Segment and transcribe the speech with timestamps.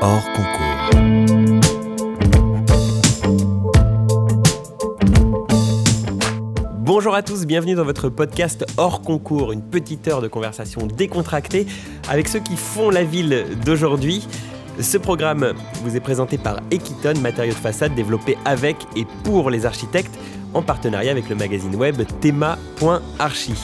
[0.00, 1.00] hors concours.
[6.78, 11.66] Bonjour à tous, bienvenue dans votre podcast hors concours, une petite heure de conversation décontractée
[12.08, 14.26] avec ceux qui font la ville d'aujourd'hui.
[14.80, 19.66] Ce programme vous est présenté par Equiton, matériaux de façade développés avec et pour les
[19.66, 20.16] architectes
[20.54, 23.54] en partenariat avec le magazine web thema.archi.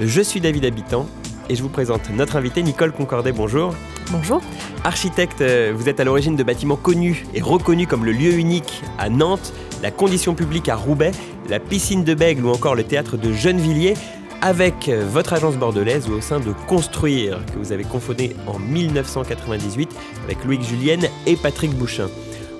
[0.00, 1.06] Je suis David Habitant
[1.50, 3.32] et je vous présente notre invité Nicole Concordet.
[3.32, 3.74] Bonjour.
[4.12, 4.42] Bonjour.
[4.82, 8.82] Architecte, euh, vous êtes à l'origine de bâtiments connus et reconnus comme le lieu unique
[8.98, 9.52] à Nantes,
[9.84, 11.12] la condition publique à Roubaix,
[11.48, 13.94] la piscine de Bègle ou encore le théâtre de Gennevilliers,
[14.42, 18.58] avec euh, votre agence bordelaise ou au sein de Construire, que vous avez confondé en
[18.58, 19.88] 1998
[20.24, 22.08] avec Louis Julienne et Patrick Bouchin.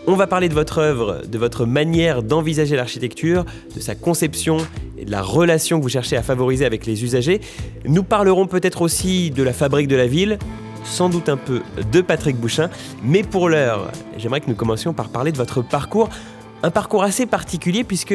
[0.06, 3.44] On va parler de votre œuvre, de votre manière d'envisager l'architecture,
[3.74, 4.58] de sa conception
[4.98, 7.41] et de la relation que vous cherchez à favoriser avec les usagers.
[7.86, 10.38] Nous parlerons peut-être aussi de la fabrique de la ville,
[10.84, 12.70] sans doute un peu de Patrick Bouchin,
[13.02, 16.09] mais pour l'heure, j'aimerais que nous commencions par parler de votre parcours.
[16.62, 18.14] Un parcours assez particulier puisque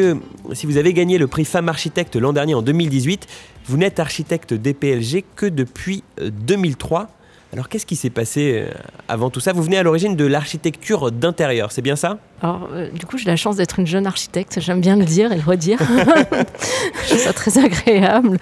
[0.53, 3.27] si vous avez gagné le prix Femme Architecte l'an dernier en 2018,
[3.66, 7.09] vous n'êtes architecte DPLG que depuis 2003.
[7.53, 8.73] Alors qu'est-ce qui s'est passé euh,
[9.07, 9.53] avant tout ça?
[9.53, 12.17] Vous venez à l'origine de l'architecture d'intérieur, c'est bien ça?
[12.41, 15.31] Alors, euh, du coup, j'ai la chance d'être une jeune architecte, j'aime bien le dire
[15.31, 15.79] et le redire.
[15.79, 18.38] je trouve ça très agréable.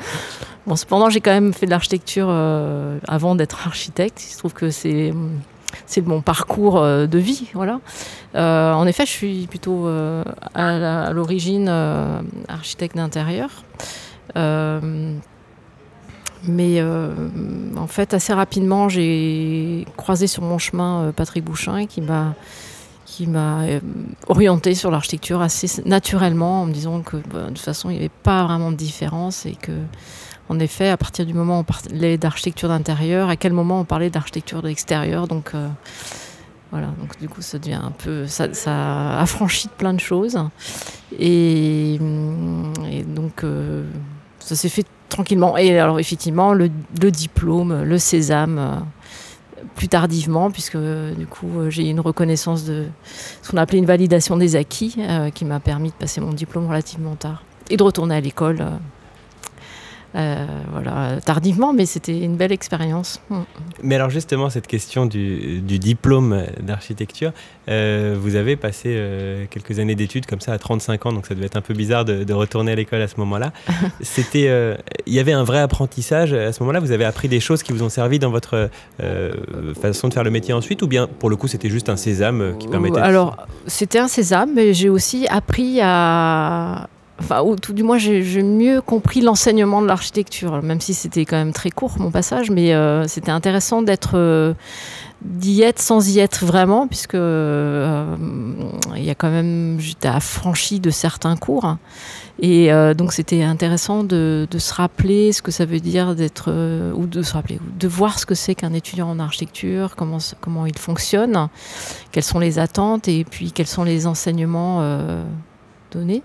[0.66, 4.23] Bon, cependant, j'ai quand même fait de l'architecture euh, avant d'être architecte.
[4.23, 5.14] Il se trouve que c'est
[5.88, 7.80] c'est mon parcours euh, de vie, voilà.
[8.36, 9.88] Euh, en effet, je suis plutôt
[10.56, 11.67] à l'origine
[12.47, 13.64] architecte d'intérieur.
[16.45, 22.36] Mais en fait, assez rapidement, j'ai croisé sur mon chemin Patrick Bouchin qui m'a
[23.06, 23.59] qui m'a
[24.28, 28.00] orienté sur l'architecture assez naturellement en me disant que bah, de toute façon, il n'y
[28.00, 29.72] avait pas vraiment de différence et que
[30.50, 33.86] en effet, à partir du moment où on parlait d'architecture d'intérieur, à quel moment on
[33.86, 35.68] parlait d'architecture de l'extérieur, donc euh,
[36.72, 40.38] voilà, donc du coup ça devient un peu, ça, affranchit de plein de choses,
[41.18, 41.98] et,
[43.08, 43.86] donc euh,
[44.40, 45.56] ça s'est fait tranquillement.
[45.58, 46.70] Et alors effectivement, le,
[47.09, 48.80] diplôme, le sésame, euh,
[49.76, 52.88] plus tardivement, puisque du coup j'ai eu une reconnaissance de
[53.42, 54.98] ce qu'on appelait une validation des acquis,
[55.34, 58.62] qui m'a permis de passer mon diplôme relativement tard et de retourner à l'école.
[60.16, 63.19] Euh, voilà, tardivement, mais c'était une belle expérience.
[63.29, 63.40] Mm.
[63.81, 67.31] Mais alors justement, cette question du, du diplôme d'architecture,
[67.69, 71.34] euh, vous avez passé euh, quelques années d'études comme ça à 35 ans, donc ça
[71.35, 73.52] devait être un peu bizarre de, de retourner à l'école à ce moment-là.
[74.02, 74.50] C'était,
[75.06, 76.79] il y avait un vrai apprentissage à ce moment-là?
[76.79, 78.69] Vous avez appris des choses qui vous ont servi dans votre
[79.81, 82.57] façon de faire le métier ensuite, ou bien pour le coup c'était juste un sésame
[82.59, 82.97] qui permettait.
[82.97, 83.38] de- Alors,
[83.68, 86.88] c'était un sésame, mais j'ai aussi appris à.
[87.19, 91.38] Enfin, ou tout du moins, j'ai mieux compris l'enseignement de l'architecture, même si c'était quand
[91.38, 94.13] même très court mon passage, mais euh, c'était intéressant d'être.
[94.16, 94.53] euh,
[95.22, 98.18] d'y être sans y être vraiment, puisque euh,
[98.97, 99.78] il y a quand même.
[99.79, 101.78] J'étais affranchie de certains cours.
[102.41, 106.52] Et donc, c'était intéressant de, se rappeler ce que ça veut dire d'être.
[106.94, 110.66] ou de se rappeler, de voir ce que c'est qu'un étudiant en architecture, comment, comment
[110.66, 111.47] il fonctionne
[112.12, 114.84] quelles sont les attentes et puis quels sont les enseignements
[115.91, 116.23] donnés.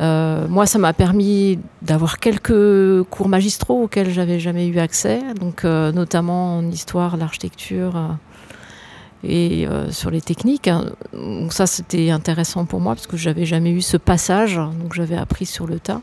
[0.00, 5.64] Euh, moi, ça m'a permis d'avoir quelques cours magistraux auxquels j'avais jamais eu accès, donc
[5.64, 8.08] euh, notamment en histoire, l'architecture euh,
[9.22, 10.68] et sur les techniques.
[10.68, 10.86] hein.
[11.12, 15.16] Donc ça, c'était intéressant pour moi parce que j'avais jamais eu ce passage, donc j'avais
[15.16, 16.00] appris sur le tas.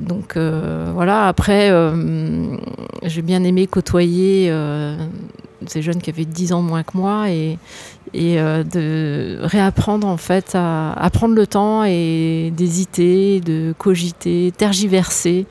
[0.00, 1.70] Donc voilà, après,
[3.04, 4.52] j'ai bien aimé côtoyer
[5.70, 7.58] ces jeunes qui avaient 10 ans moins que moi et,
[8.16, 15.46] euh, de réapprendre en fait à, prendre le temps et d'hésiter, de cogiter, tergiverser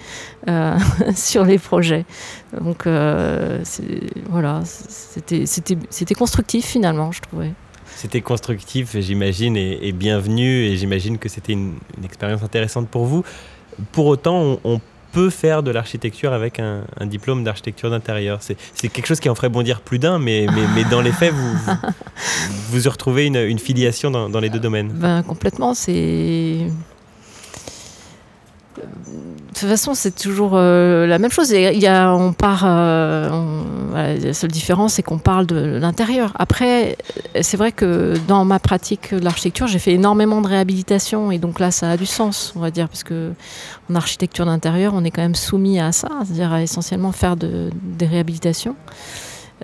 [0.47, 0.77] euh,
[1.15, 2.05] sur les projets.
[2.59, 3.63] Donc euh,
[4.29, 7.51] voilà, c'était constructif finalement, je trouvais.
[7.95, 13.05] C'était constructif, j'imagine, et, et bienvenu, et j'imagine que c'était une, une expérience intéressante pour
[13.05, 13.23] vous.
[13.91, 14.81] Pour autant, on, on
[15.17, 18.37] peut faire de l'architecture avec un, un diplôme d'architecture d'intérieur.
[18.41, 21.11] C'est c'est quelque chose qui en ferait bondir plus d'un, mais, mais, mais dans les
[21.11, 21.71] faits, vous vous,
[22.83, 24.89] vous retrouvez une, une filiation dans, dans les deux domaines.
[24.89, 26.67] Ben, complètement, c'est.
[28.77, 31.49] De toute façon, c'est toujours euh, la même chose.
[31.49, 33.63] Il y a, on part, euh,
[33.95, 36.31] la seule différence, c'est qu'on parle de l'intérieur.
[36.37, 36.95] Après,
[37.41, 41.59] c'est vrai que dans ma pratique de l'architecture, j'ai fait énormément de réhabilitation, et donc
[41.59, 43.31] là, ça a du sens, on va dire, parce que
[43.89, 47.71] en architecture d'intérieur, on est quand même soumis à ça, c'est-à-dire à essentiellement faire de-
[47.81, 48.75] des réhabilitations.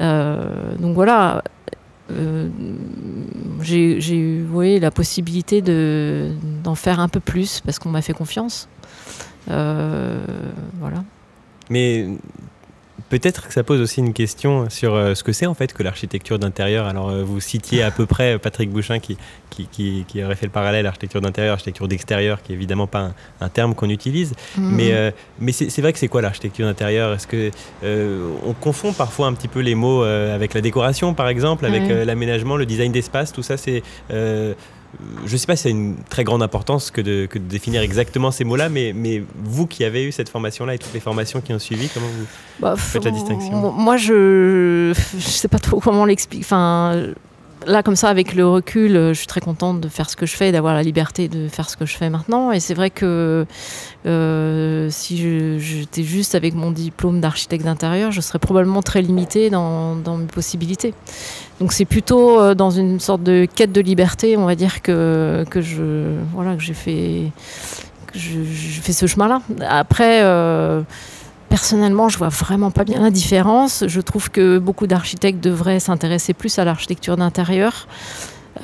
[0.02, 1.44] Euh, donc voilà,
[3.62, 4.46] j'ai eu
[4.80, 6.32] la possibilité de-
[6.64, 8.68] d'en faire un peu plus parce qu'on m'a fait confiance.
[9.50, 10.26] Euh,
[10.80, 11.04] voilà.
[11.70, 12.08] Mais
[13.14, 15.84] Peut-être que ça pose aussi une question sur euh, ce que c'est en fait que
[15.84, 16.88] l'architecture d'intérieur.
[16.88, 19.18] Alors euh, vous citiez à peu près Patrick Bouchin qui,
[19.52, 19.68] qui,
[20.08, 23.76] qui, aurait fait le parallèle architecture d'intérieur, architecture d'extérieur, qui est évidemment pas un, terme
[23.76, 24.34] qu'on utilise.
[24.58, 24.76] Mhm.
[24.76, 27.14] Mais, euh, mais c'est vrai que c'est quoi l'architecture d'intérieur?
[27.14, 27.52] Est-ce que
[27.84, 32.58] on confond parfois un petit peu les mots avec la décoration par exemple, avec l'aménagement,
[32.58, 33.84] le design d'espace, tout ça c'est
[35.26, 38.32] je ne sais pas si ça a une très grande importance que de, définir exactement
[38.32, 41.54] ces mots-là, mais, mais, vous qui avez eu cette formation-là et toutes les formations qui
[41.54, 42.26] ont suivi, comment vous
[42.60, 46.44] bah, faites la distinction Moi, je ne sais pas trop comment l'expliquer.
[46.44, 47.14] Enfin,
[47.68, 50.26] là, comme ça, avec le recul, euh, je suis très contente de faire ce que
[50.26, 52.52] je fais, d'avoir la liberté de faire ce que je fais maintenant.
[52.52, 53.46] Et c'est vrai que
[54.06, 59.96] euh, si j'étais juste avec mon diplôme d'architecte d'intérieur, je serais probablement très limitée dans,
[59.96, 60.94] mes possibilités.
[61.64, 65.46] Donc c'est plutôt euh, dans une sorte de quête de liberté, on va dire, que,
[65.50, 67.32] que je voilà que j'ai fait
[68.08, 68.20] que
[68.94, 69.42] ce chemin-là.
[69.68, 70.22] Après.
[71.50, 73.84] Personnellement, je vois vraiment pas bien la différence.
[73.86, 77.88] Je trouve que beaucoup d'architectes devraient s'intéresser plus à l'architecture d'intérieur.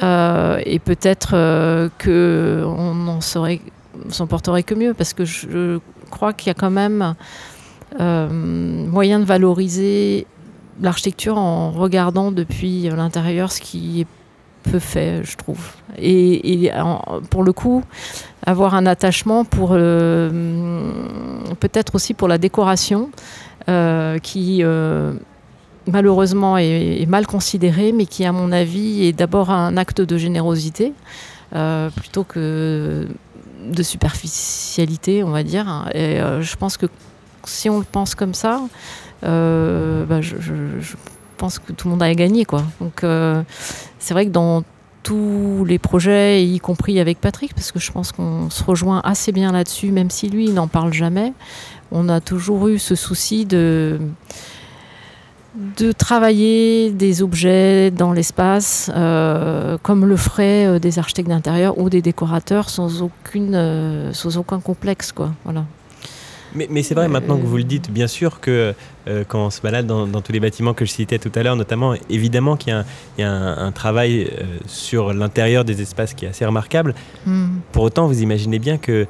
[0.02, 5.80] Euh, et peut-être euh, qu'on en s'en porterait que mieux, parce que je
[6.10, 7.16] crois qu'il y a quand même
[8.00, 10.26] euh, moyen de valoriser
[10.82, 14.08] l'architecture en regardant depuis l'intérieur ce qui est
[14.64, 15.74] peu fait, je trouve.
[15.98, 16.72] Et,
[17.30, 17.84] pour le coup,
[18.46, 20.92] avoir un attachement pour euh,
[21.60, 23.10] peut-être aussi pour la décoration,
[23.68, 25.14] euh, qui euh,
[25.88, 30.94] malheureusement est, mal considérée, mais qui, à mon avis, est d'abord un acte de générosité
[31.96, 33.08] plutôt que
[33.66, 35.90] de superficialité, on va dire.
[35.96, 36.86] Et je pense que
[37.46, 38.62] si on le pense comme ça,
[39.22, 40.36] bah, je,
[41.40, 42.46] pense que tout le monde a gagné.
[42.46, 42.64] Quoi.
[42.80, 43.42] Donc euh,
[43.98, 44.64] c'est vrai que dans
[45.02, 49.32] tous les projets, y compris avec Patrick, parce que je pense qu'on se rejoint assez
[49.32, 51.34] bien là-dessus, même si lui n'en parle jamais,
[51.92, 54.00] on a toujours eu ce souci de
[55.78, 61.90] de travailler des objets dans l'espace euh, comme le feraient euh, des architectes d'intérieur ou
[61.90, 65.66] des décorateurs sans aucune sans aucun complexe quoi voilà
[66.54, 68.74] mais, c'est vrai, maintenant que vous le dites, bien sûr que
[69.08, 71.56] euh, quand on se balade dans, tous les bâtiments que je citais tout à l'heure,
[71.56, 72.74] notamment, évidemment qu'il
[73.18, 76.96] y a un, travail euh, sur l'intérieur des espaces qui est assez remarquable.
[77.26, 77.60] Hmm.
[77.72, 79.06] Pour autant, vous imaginez bien que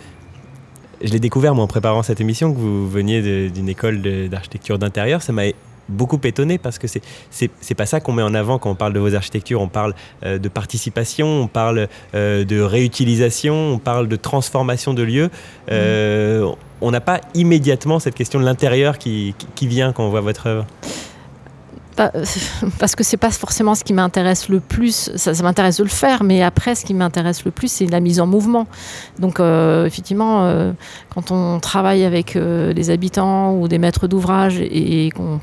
[1.02, 5.22] je l'ai découvert moi en préparant cette émission que vous veniez d'une école d'architecture d'intérieur.
[5.22, 5.44] Ça m'a
[5.90, 8.94] beaucoup étonné parce que c'est c'est pas ça qu'on met en avant quand on parle
[8.94, 9.62] de vos architectures.
[9.62, 9.94] On parle
[10.24, 15.30] euh, de participation, on parle euh, de réutilisation, on parle de transformation de lieux.
[15.72, 16.50] Euh,
[16.82, 20.48] on n'a pas immédiatement cette question de l'intérieur qui, qui, vient quand on voit votre
[20.48, 20.66] œuvre.
[22.80, 25.12] Parce que c'est pas forcément ce qui m'intéresse le plus.
[25.16, 28.20] Ça, m'intéresse de le faire, mais après, ce qui m'intéresse le plus, c'est la mise
[28.20, 28.68] en mouvement.
[29.20, 30.74] Donc, effectivement,
[31.14, 35.40] quand on travaille avec des habitants ou des maîtres d'ouvrage et qu'on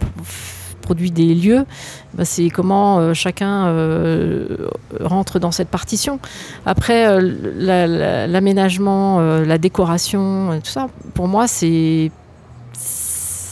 [0.86, 1.66] produit des lieux,
[2.14, 4.68] bah, c'est comment euh, chacun euh,
[5.00, 6.20] rentre dans cette partition.
[6.64, 12.10] Après, euh, l'aménagement, la, décoration, tout ça, pour moi, c'est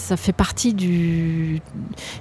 [0.05, 1.61] ça fait partie du.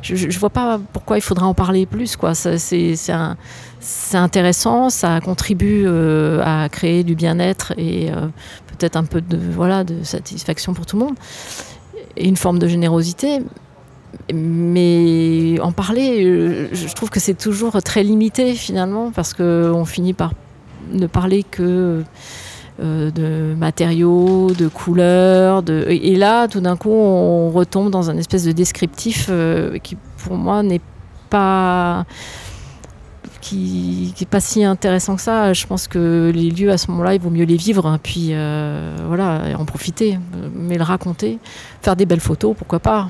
[0.02, 2.18] Je, ne vois pas pourquoi il faudrait en parler plus.
[2.34, 5.88] C'est intéressant, ça contribue
[6.42, 8.12] à créer du bien-être et
[8.68, 11.16] peut-être un peu de, voilà, de satisfaction pour tout le monde
[12.16, 13.42] et une forme de générosité
[14.34, 20.14] mais en parler, euh, je trouve que c'est toujours très limité finalement, parce qu'on finit
[20.14, 20.34] par
[20.92, 22.04] ne parler que euh,
[22.80, 25.64] de matériaux, de couleurs.
[25.64, 25.86] De...
[25.90, 30.36] Et là, tout d'un coup, on retombe dans un espèce de descriptif euh, qui, pour
[30.36, 30.82] moi, n'est
[31.30, 32.06] pas
[33.42, 35.52] qui n'est pas si intéressant que ça.
[35.52, 38.34] Je pense que les lieux à ce moment-là, il vaut mieux les vivre, hein, puis
[39.08, 40.18] voilà, en profiter,
[40.56, 41.40] mais le raconter,
[41.82, 43.10] faire des belles photos, pourquoi pas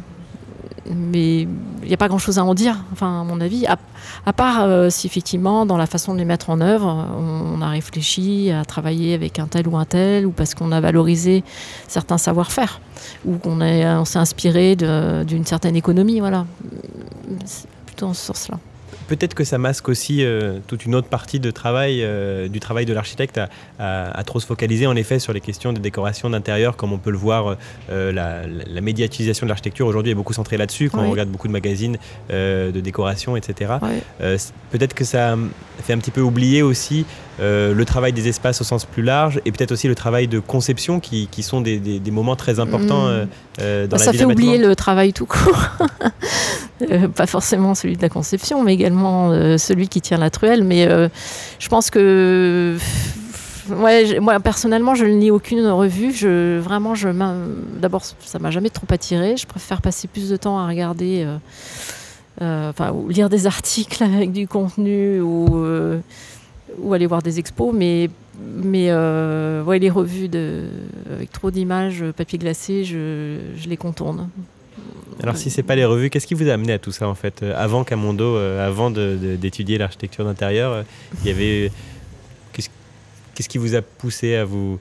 [0.90, 4.64] mais il n'y a pas grand-chose à en dire, enfin, à mon avis, à, part
[4.64, 8.66] euh, si effectivement, dans la façon de les mettre en œuvre, on, a réfléchi à
[8.66, 11.44] travailler avec un tel ou un tel, ou parce qu'on a valorisé
[11.88, 12.82] certains savoir-faire,
[13.26, 16.46] ou qu'on on s'est inspiré d'une certaine économie, voilà.
[17.46, 18.60] C'est plutôt en ce sens-là
[19.08, 22.86] peut-être que ça masque aussi euh, toute une autre partie de travail, euh, du travail
[22.86, 23.40] de l'architecte
[23.80, 27.12] à, trop se focaliser en effet sur les questions de décoration d'intérieur, comme on peut
[27.12, 27.58] le voir,
[27.92, 31.54] euh, la, médiatisation de l'architecture aujourd'hui est beaucoup centrée là-dessus, quand on regarde beaucoup de
[31.54, 31.98] magazines
[32.30, 33.74] de décoration, etc.
[34.72, 35.38] peut-être que ça
[35.82, 37.06] fait un petit peu oublier aussi
[37.40, 41.00] le travail des espaces au sens plus large et peut-être aussi le travail de conception
[41.00, 43.28] qui, sont des, moments très importants mmh.
[43.58, 45.68] dans bah, la vie Ça fait oublier le travail tout court.
[47.16, 50.64] pas forcément celui de la conception, mais également euh, celui qui tient la truelle.
[50.64, 51.10] Mais euh,
[51.60, 52.78] je pense que
[53.70, 56.12] ouais, moi personnellement, je ne lis aucune revue.
[56.12, 57.10] Je, vraiment, je,
[57.80, 59.38] d'abord, ça m'a jamais trop attiré.
[59.38, 61.38] Je préfère passer plus de temps à regarder, euh,
[62.42, 66.00] euh, enfin, ou lire des articles avec du contenu ou, euh,
[66.80, 67.74] ou aller voir des expos.
[67.74, 70.66] Mais, mais ouais, les revues de,
[71.12, 74.30] avec trop d'images, papier glacé, je, je les contourne.
[75.22, 77.16] Alors si c'est pas les revues, qu'est-ce qui vous a amené à tout ça en
[77.16, 77.44] fait?
[77.44, 80.84] Avant Camondo, avant d'étudier l'architecture d'intérieur,
[81.22, 81.72] il y avait
[83.36, 84.80] Qu'est-ce qui vous a poussé à vous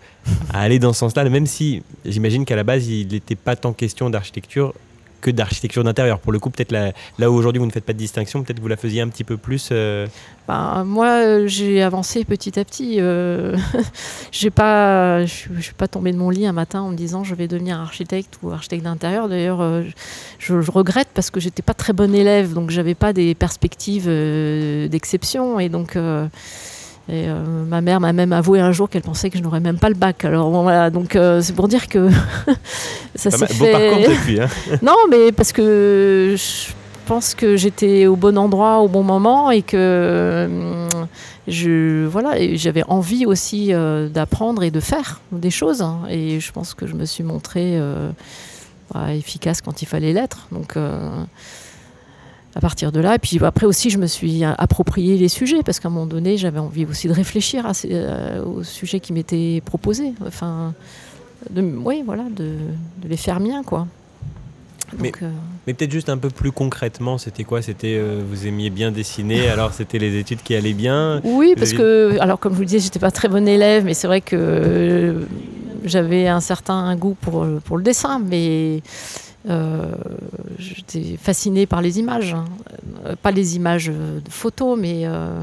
[0.53, 3.73] à aller dans ce sens-là, même si j'imagine qu'à la base il n'était pas tant
[3.73, 4.75] question d'architecture
[5.23, 6.19] que d'architecture d'intérieur.
[6.19, 8.69] Pour le coup, peut-être là, où aujourd'hui vous ne faites pas de distinction, peut-être vous
[8.69, 9.71] la faisiez un petit peu plus.
[9.73, 10.07] Euh,
[10.49, 12.97] ben, moi, euh, j'ai avancé petit à petit.
[12.99, 13.57] Euh,
[14.33, 17.49] j'ai pas, suis pas tombée de mon lit un matin en me disant je vais
[17.49, 19.29] devenir architecte ou architecte d'intérieur.
[19.29, 19.83] D'ailleurs,
[20.39, 24.07] je, je, regrette parce que j'étais pas très bonne élève, donc j'avais pas des perspectives
[24.07, 25.97] d'exception et donc
[27.09, 29.79] et euh, ma mère m'a même avoué un jour qu'elle pensait que je n'aurais même
[29.79, 30.25] pas le bac.
[30.25, 32.09] Alors voilà, donc euh, c'est pour dire que
[33.17, 33.91] ça s'est fait.
[33.91, 34.41] Beau depuis.
[34.41, 34.47] Hein.
[34.83, 36.73] non, mais parce que je
[37.07, 41.07] pense que j'étais au bon endroit au bon moment et que hum,
[41.49, 45.83] je voilà, j'avais envie aussi euh, d'apprendre et de faire des choses.
[45.83, 46.03] Hein.
[46.09, 47.81] et je pense que je me suis montrée
[48.95, 50.47] bah, efficace quand il fallait l'être.
[50.53, 50.77] Donc
[52.55, 53.15] à partir de là.
[53.15, 56.37] Et puis après aussi, je me suis approprié les sujets parce qu'à un moment donné,
[56.37, 60.13] j'avais envie aussi de réfléchir à euh, aux sujets qui m'étaient proposés.
[60.27, 60.75] Enfin,
[61.51, 62.53] de, oui, voilà, de,
[63.09, 63.87] les faire miens, quoi.
[64.99, 65.31] mais, euh,
[65.67, 67.63] mais peut-être juste un peu plus concrètement, c'était quoi?
[67.63, 71.21] C'était euh, vous aimiez bien dessiner, alors c'était les études qui allaient bien?
[71.25, 73.95] Oui, parce que, alors comme je vous le disais, j'étais pas très bon élève, mais
[73.95, 75.27] c'est vrai que
[75.85, 78.83] j'avais un certain goût pour, pour le dessin, mais
[79.45, 82.45] j'étais fascinée par les images, hein.
[83.07, 85.43] euh, pas les images de photos, mais euh,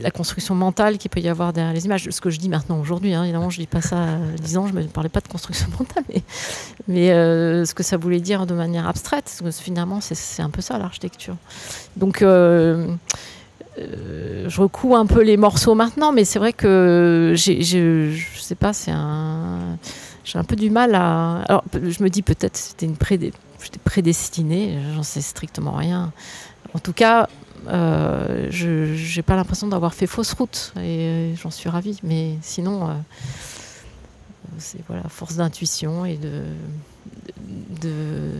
[0.00, 2.08] la construction mentale qu'il peut y avoir derrière les images.
[2.10, 4.66] Ce que je dis maintenant aujourd'hui, hein, évidemment, je dis pas ça à 10 ans,
[4.66, 6.04] je ne parlais pas de construction mentale,
[6.88, 7.08] mais,
[7.64, 11.36] ce que ça voulait dire de manière abstraite, finalement, c'est un peu ça l'architecture.
[11.96, 12.86] Donc, je
[14.60, 18.92] recoue un peu les morceaux maintenant, mais c'est vrai que je ne sais pas, c'est
[18.92, 19.76] un
[20.26, 21.42] j'ai un peu du mal à.
[21.48, 23.32] Alors, je me dis peut-être c'était une prédé...
[23.62, 26.12] j'étais prédestinée, j'en sais strictement rien.
[26.74, 27.28] En tout cas,
[27.68, 31.98] euh, je n'ai pas l'impression d'avoir fait fausse route et j'en suis ravie.
[32.02, 32.94] Mais sinon, euh,
[34.58, 36.42] c'est voilà, force d'intuition et de,
[37.80, 38.32] de,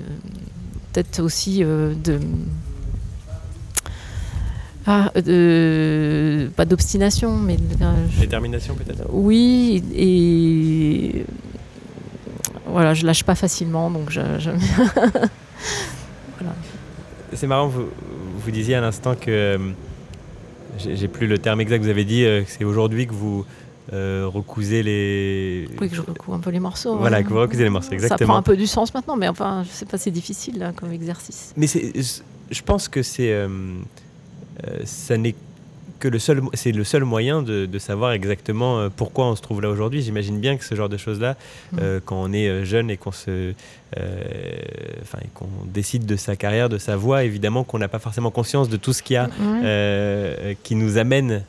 [0.92, 2.20] peut-être aussi euh, de
[4.88, 9.02] ah, de, pas d'obstination, mais de, détermination peut-être.
[9.10, 11.24] Oui, et
[12.66, 14.20] voilà, je lâche pas facilement, donc je.
[17.32, 17.86] C'est marrant, vous,
[18.38, 19.58] vous disiez à l'instant que euh,
[20.78, 21.82] j'ai plus le terme exact.
[21.82, 23.44] Vous avez dit euh, que c'est aujourd'hui que vous
[23.92, 25.68] euh, recousez les.
[25.80, 26.96] Oui, que je recoue un peu les morceaux.
[26.96, 28.18] Voilà, que vous recousez les morceaux, exactement.
[28.18, 30.72] Ça prend un peu du sens maintenant, mais enfin, je sais pas, c'est difficile là,
[30.72, 31.52] comme exercice.
[31.56, 33.46] Mais je pense que c'est,
[34.84, 35.34] ça n'est
[35.98, 39.60] que le seul, c'est le seul moyen de, savoir exactement euh, pourquoi on se trouve
[39.60, 40.02] là aujourd'hui.
[40.02, 41.36] J'imagine bien que ce genre de choses-là,
[41.72, 41.78] mm.
[41.80, 43.52] euh, quand on est euh, jeune et qu'on se,
[45.02, 48.68] enfin, qu'on décide de sa carrière, de sa voie, évidemment qu'on n'a pas forcément conscience
[48.68, 49.28] de tout ce qu'il y a
[50.62, 51.44] qui nous amène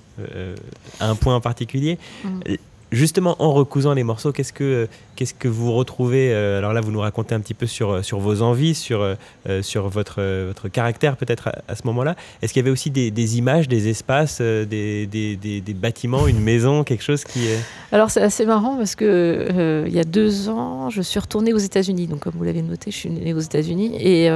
[0.99, 1.97] à un point en particulier.
[2.23, 2.55] Mm
[2.91, 6.91] justement, en recousant les morceaux, qu'est-ce que, qu'est-ce que vous retrouvez euh, Alors là, vous
[6.91, 9.15] nous racontez un petit peu sur, euh, sur vos envies, sur, euh,
[9.61, 12.15] sur votre, votre caractère peut-être à, ce moment-là.
[12.41, 17.03] Est-ce qu'il y avait aussi des, images, des espaces, des, des, bâtiments, une maison, quelque
[17.03, 17.59] chose qui est...
[17.91, 21.57] Alors c'est assez marrant parce que il y a deux ans, je suis retournée aux
[21.57, 22.07] États-Unis.
[22.07, 23.97] Donc comme vous l'avez noté, je suis née aux États-Unis.
[23.99, 24.29] Et,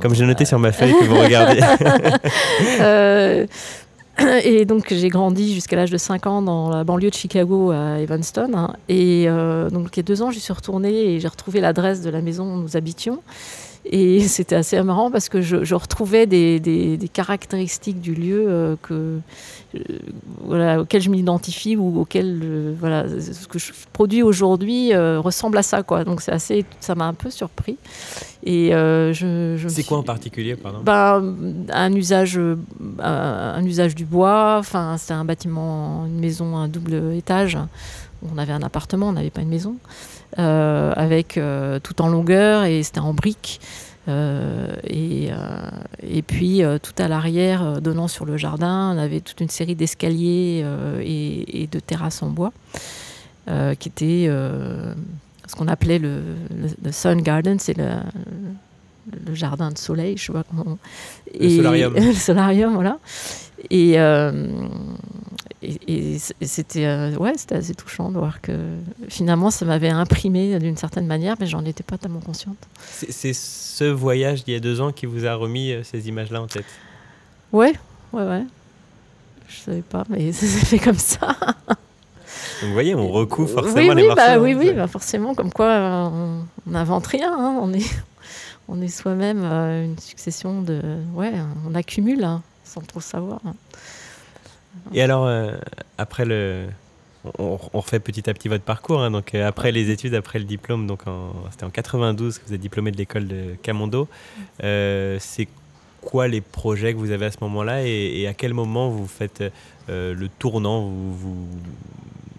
[0.00, 1.60] comme j'ai noté sur ma feuille que vous regardez.
[4.44, 8.00] Et donc j'ai grandi jusqu'à l'âge de 5 ans dans la banlieue de Chicago à
[8.00, 8.50] Evanston.
[8.54, 8.74] Hein.
[8.88, 12.02] Et euh, donc il y a deux ans, j'y suis retournée et j'ai retrouvé l'adresse
[12.02, 13.22] de la maison où nous habitions.
[13.84, 19.18] Et c'était assez marrant parce que je, retrouvais des, des, caractéristiques du lieu euh, que,
[19.74, 19.78] euh,
[20.44, 25.62] voilà, auxquelles je m'identifie ou auxquelles euh, voilà, ce que je produis aujourd'hui ressemble à
[25.62, 25.82] ça.
[25.82, 26.04] Quoi.
[26.04, 27.76] Donc assez, ça m'a un peu surpris.
[28.42, 30.80] Et je, c'est quoi en particulier pardon?
[30.82, 31.34] Ben,
[31.70, 32.40] un, usage,
[32.98, 34.62] un, usage du bois,
[34.96, 37.58] c'était un bâtiment, une maison, un double étage.
[38.32, 39.76] On avait un appartement, on n'avait pas une maison.
[40.38, 43.60] Euh, avec euh, tout en longueur et c'était en briques.
[44.08, 45.30] Euh, et,
[46.02, 50.64] et, puis tout à l'arrière, donnant sur le jardin, on avait toute une série d'escaliers
[51.02, 52.52] et, de terrasses en bois,
[53.46, 56.22] qui étaient ce qu'on appelait le,
[56.90, 57.88] Sun Garden, c'est le,
[59.26, 60.78] le, jardin de soleil, je sais pas comment.
[61.38, 61.94] Le solarium.
[61.96, 62.98] le solarium, voilà.
[63.68, 63.96] Et,
[65.62, 68.52] et, c'était ouais, c'était assez touchant de voir que
[69.08, 72.56] finalement ça m'avait imprimé d'une certaine manière, mais j'en étais pas tellement consciente.
[72.80, 76.46] C'est ce voyage d'il y a deux ans qui vous a remis ces images-là en
[76.46, 76.64] tête?
[77.52, 77.74] Ouais,
[78.12, 78.44] ouais, ouais.
[79.50, 81.36] Je savais pas, mais ça s'est fait comme ça.
[82.62, 86.44] vous voyez, on recouvre forcément les oui, bah, oui, oui, bah, forcément, comme quoi on
[86.66, 87.58] n'invente rien, hein.
[87.60, 87.90] on est,
[88.68, 90.80] on est soi-même euh, une succession de...
[91.14, 91.32] Ouais,
[91.68, 93.40] on accumule hein, sans trop savoir.
[94.92, 95.52] Et alors, euh,
[95.98, 96.66] après le...
[97.38, 99.02] On, refait petit à petit votre parcours.
[99.02, 99.10] Hein.
[99.10, 101.02] donc, euh, après les études, après le diplôme, donc
[101.50, 104.08] c'était en 92 que vous êtes diplômé de l'école de Camondo.
[104.58, 105.48] c'est
[106.00, 109.44] quoi les projets que vous avez à ce moment-là et, à quel moment vous faites
[109.88, 110.86] le tournant?
[110.86, 111.46] Vous,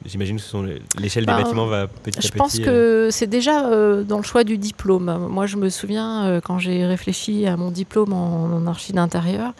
[0.06, 2.28] J'imagine que l'échelle des ben, bâtiments va petit à petit.
[2.28, 5.28] Je pense que euh, c'est déjà euh, dans le choix du diplôme.
[5.30, 9.54] Moi, je me souviens euh, quand j'ai réfléchi à mon diplôme en, en archi d'intérieur,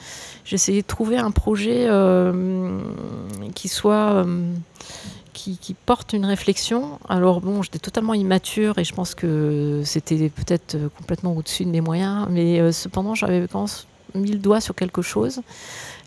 [0.52, 1.88] j'essayais de trouver un projet
[3.56, 4.26] qui soit
[5.32, 7.00] qui, qui, porte une réflexion.
[7.08, 11.80] Alors bon, j'étais totalement immature et je pense que c'était peut-être complètement au-dessus de mes
[11.80, 13.48] moyens, mais cependant, j'avais
[14.14, 15.42] mis le doigt sur quelque chose.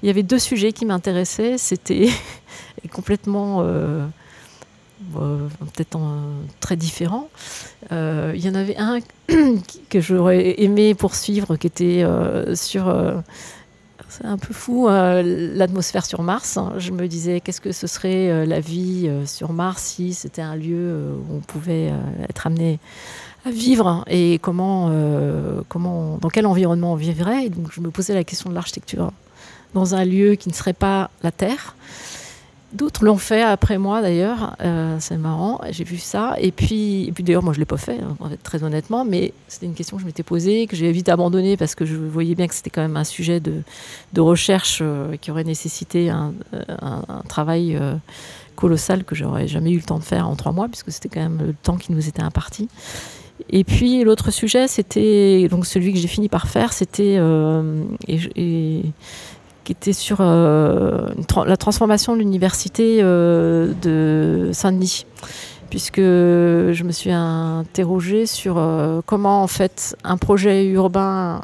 [0.03, 1.57] Il y avait deux sujets qui m'intéressaient.
[1.57, 2.11] C'était
[2.93, 3.65] complètement
[5.17, 5.99] euh, peut-être
[6.61, 7.29] très différent.
[7.93, 9.01] Euh, il y en avait un
[9.91, 12.85] que j'aurais aimé poursuivre, qui était euh, sur
[14.17, 16.59] c'est un peu fou, l'atmosphère sur Mars.
[16.79, 21.17] Je me disais, qu'est-ce que ce serait la vie sur Mars si c'était un lieu
[21.29, 21.93] où on pouvait
[22.29, 22.79] être amené
[23.45, 24.91] à vivre et comment,
[25.69, 27.47] comment, dans quel environnement on vivrait.
[27.47, 29.11] Et donc, je me posais la question de l'architecture
[29.75, 31.75] dans un lieu qui ne serait pas la Terre.
[32.75, 36.35] D'autres l'ont fait après moi d'ailleurs, euh, c'est marrant, j'ai vu ça.
[36.41, 39.75] Et puis, d'ailleurs, moi je ne l'ai pas fait, hein, très honnêtement, mais c'était une
[39.75, 42.55] question que je m'étais posée, que j'ai vite abandonnée parce que je voyais bien que
[42.55, 43.63] c'était quand même un sujet de,
[44.21, 46.35] recherche euh, qui aurait nécessité un,
[46.81, 47.95] un, travail euh,
[48.57, 51.23] colossal que j'aurais jamais eu le temps de faire en trois mois, puisque c'était quand
[51.23, 52.69] même le temps qui nous était imparti.
[53.51, 57.21] Et puis l'autre sujet, c'était donc celui que j'ai fini par faire, c'était
[59.65, 61.09] qui était sur euh,
[61.47, 65.07] la transformation de l'université euh, de Saint-Denis
[65.71, 71.41] puisque je me suis interrogée sur euh, comment en fait un projet urbain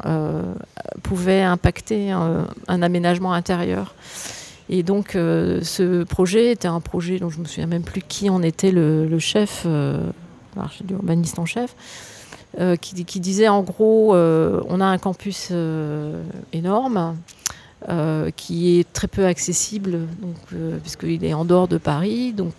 [1.03, 3.93] pouvait impacter un, aménagement intérieur.
[4.69, 8.41] Et donc ce projet était un projet dont je me souviens même plus qui en
[8.41, 9.67] était le, chef,
[10.87, 11.75] l'urbaniste en chef,
[12.79, 15.51] qui, disait en gros on a un campus
[16.53, 17.17] énorme
[17.89, 22.31] euh, qui est très peu accessible, donc, euh, puisqu'il est en dehors de Paris.
[22.31, 22.53] Donc,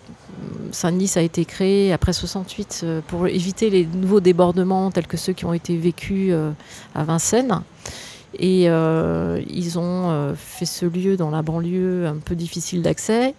[0.71, 5.31] Saint-Denis a été créé après 68 euh, pour éviter les nouveaux débordements tels que ceux
[5.31, 6.33] qui ont été vécus
[6.93, 7.61] à Vincennes.
[8.37, 13.35] Et ils ont fait ce lieu dans la banlieue un peu difficile d'accès.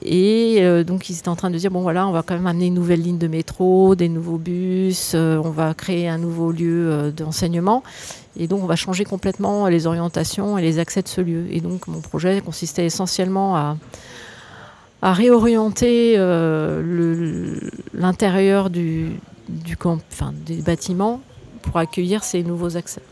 [0.00, 2.66] Et donc, ils étaient en train de dire bon, voilà, on va quand même amener
[2.66, 7.82] une nouvelle ligne de métro, des nouveaux bus, on va créer un nouveau lieu d'enseignement.
[8.38, 11.46] Et donc, on va changer complètement les orientations et les accès de ce lieu.
[11.50, 13.76] Et donc, mon projet consistait essentiellement à,
[15.02, 17.60] réorienter euh,
[17.92, 19.10] l'intérieur du,
[19.48, 21.20] du camp, enfin, des bâtiments
[21.62, 23.02] pour accueillir ces nouveaux accès.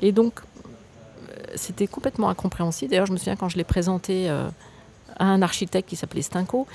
[0.00, 2.90] Et donc, euh, c'était complètement incompréhensible.
[2.90, 4.48] D'ailleurs, je me souviens quand je l'ai présenté euh,
[5.18, 6.66] à un architecte qui s'appelait Stinko,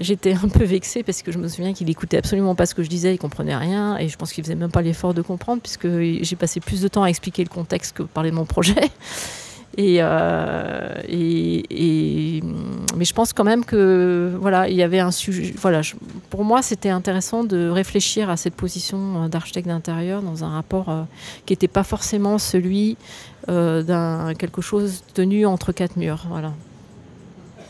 [0.00, 2.82] J'étais un peu vexée parce que je me souviens qu'il écoutait absolument pas ce que
[2.82, 5.60] je disais, il comprenait rien et je pense qu'il faisait même pas l'effort de comprendre
[5.60, 8.74] puisque j'ai passé plus de temps à expliquer le contexte que parler de mon projet.
[9.78, 12.42] Euh, et,
[12.96, 15.54] mais je pense quand même que voilà, il y avait un sujet.
[15.56, 15.82] Voilà,
[16.30, 21.02] pour moi, c'était intéressant de réfléchir à cette position d'architecte d'intérieur dans un rapport euh,
[21.46, 22.96] qui n'était pas forcément celui
[23.48, 26.26] euh, d'un quelque chose tenu entre quatre murs.
[26.28, 26.52] Voilà.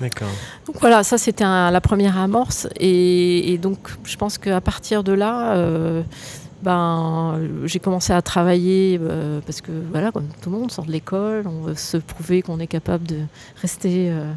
[0.00, 0.28] D'accord.
[0.66, 2.68] Donc voilà, ça c'était la première amorce.
[2.78, 6.02] Et, donc je pense qu'à partir de là, euh,
[6.62, 10.92] ben, j'ai commencé à travailler euh, parce que voilà, comme tout le monde sort de
[10.92, 13.18] l'école, on veut se prouver qu'on est capable de
[13.60, 14.30] rester euh,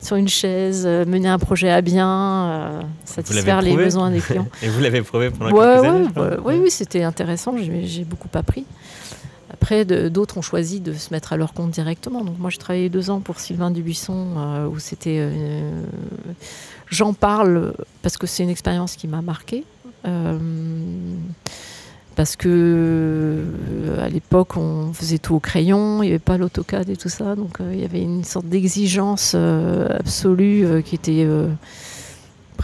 [0.00, 4.48] sur une chaise, mener un projet à bien, satisfaire les besoins des clients.
[4.62, 8.64] et vous l'avez prouvé pendant quelques années Oui, oui, c'était intéressant, j'ai beaucoup appris.
[9.58, 12.22] Après, d'autres ont choisi de se mettre à leur compte directement.
[12.22, 15.16] Donc moi, j'ai travaillé deux ans pour Sylvain Dubuisson, euh, où c'était...
[15.18, 15.82] Euh,
[16.90, 19.64] j'en parle parce que c'est une expérience qui m'a marquée.
[20.06, 20.38] Euh,
[22.16, 23.44] parce que
[23.98, 27.34] à l'époque, on faisait tout au crayon, il n'y avait pas l'AutoCAD et tout ça.
[27.34, 31.26] Donc il y avait une sorte d'exigence absolue qui était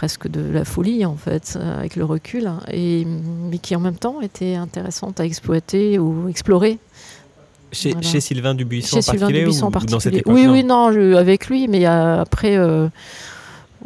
[0.03, 3.07] presque de la folie en fait, avec le recul, et,
[3.49, 6.77] mais qui en même temps était intéressante à exploiter ou explorer.
[7.71, 8.05] Chez, Voilà.
[8.05, 10.19] chez Sylvain Dubuisson Chez en Sylvain particulier Dubuisson ou en dans cette particulier?
[10.19, 12.89] époque Oui, oui, non, je- avec lui, mais euh, après, euh,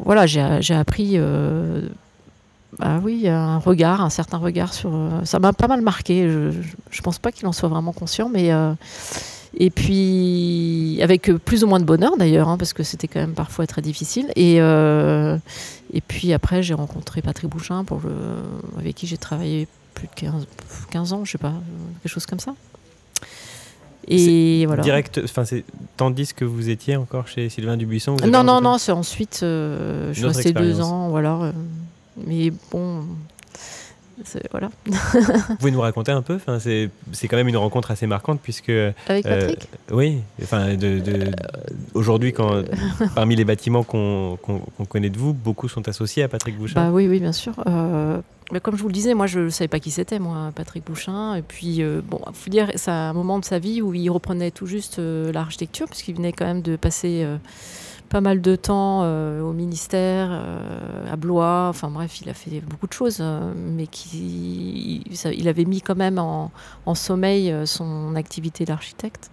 [0.03, 1.81] voilà, j'ai appris, euh,
[2.79, 4.89] bah oui, un regard, un certain regard sur.
[4.95, 6.27] euh, ça m'a pas mal marqué.
[6.27, 6.57] Je, je,
[6.89, 8.49] je pense pas qu'il en soit vraiment conscient, mais.
[9.59, 13.07] Euh, et puis, avec euh, plus ou moins de bonheur d'ailleurs, hein, parce que c'était
[13.07, 14.31] quand même parfois très difficile.
[14.35, 15.37] Et, euh,
[15.93, 18.11] et puis après, j'ai rencontré Patrick Bouchin, pour le,
[18.79, 20.47] avec qui j'ai travaillé plus de 15,
[20.91, 21.53] 15 ans, je sais pas,
[22.03, 22.53] quelque chose comme ça.
[24.07, 24.83] Et voilà.
[24.83, 25.65] Direct, enfin, c'est
[25.97, 28.15] tandis que vous étiez encore chez Sylvain Dubuisson.
[28.15, 31.33] vous Non, non, non, c'est ensuite, euh, je suis restée deux ans, voilà.
[31.35, 31.51] euh,
[32.25, 33.03] mais bon,
[34.51, 34.69] voilà.
[34.85, 38.39] Vous pouvez nous raconter un peu Enfin, c'est c'est quand même une rencontre assez marquante
[38.41, 39.67] puisque Avec Euh, Patrick?
[39.91, 41.31] oui, enfin, de, de-
[41.93, 42.63] aujourd'hui, quand
[43.15, 46.73] parmi les bâtiments qu'on qu'on- qu'on connaît de vous, beaucoup sont associés à Patrick Bouchin.
[46.75, 47.53] Bah oui, oui, bien sûr.
[47.67, 48.19] Euh,
[48.51, 50.85] mais comme je vous le disais, moi, je ne savais pas qui c'était, moi, Patrick
[50.85, 51.35] Bouchin.
[51.35, 54.09] Et puis, euh, bon, il faut dire, c'est un moment de sa vie où il
[54.09, 57.23] reprenait tout juste euh, l'architecture, puisqu'il venait quand même de passer
[58.09, 61.67] pas mal de temps euh, au ministère, euh, à Blois.
[61.69, 65.81] Enfin bref, il a fait beaucoup de choses, euh, mais qui, ça- il avait mis
[65.81, 66.51] quand même en,
[66.95, 69.29] sommeil son activité d'architecte.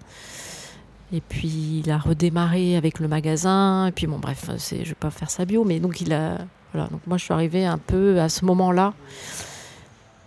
[1.12, 3.86] Et puis il a redémarré avec le magasin.
[3.86, 6.38] Et puis bon, bref, je ne vais pas faire sa bio, mais donc il a,
[6.72, 6.88] voilà.
[6.88, 8.92] Donc moi je suis arrivée un peu à ce moment-là.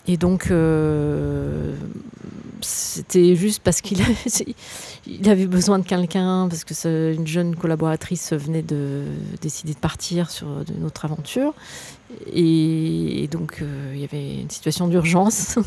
[0.07, 1.73] Et donc euh,
[2.61, 4.01] c'était juste parce qu'il
[5.25, 9.03] avait, besoin de quelqu'un, parce que une jeune collaboratrice venait de
[9.41, 11.53] décider de partir sur une autre aventure.
[12.33, 15.59] Et, donc euh, il y avait une situation d'urgence.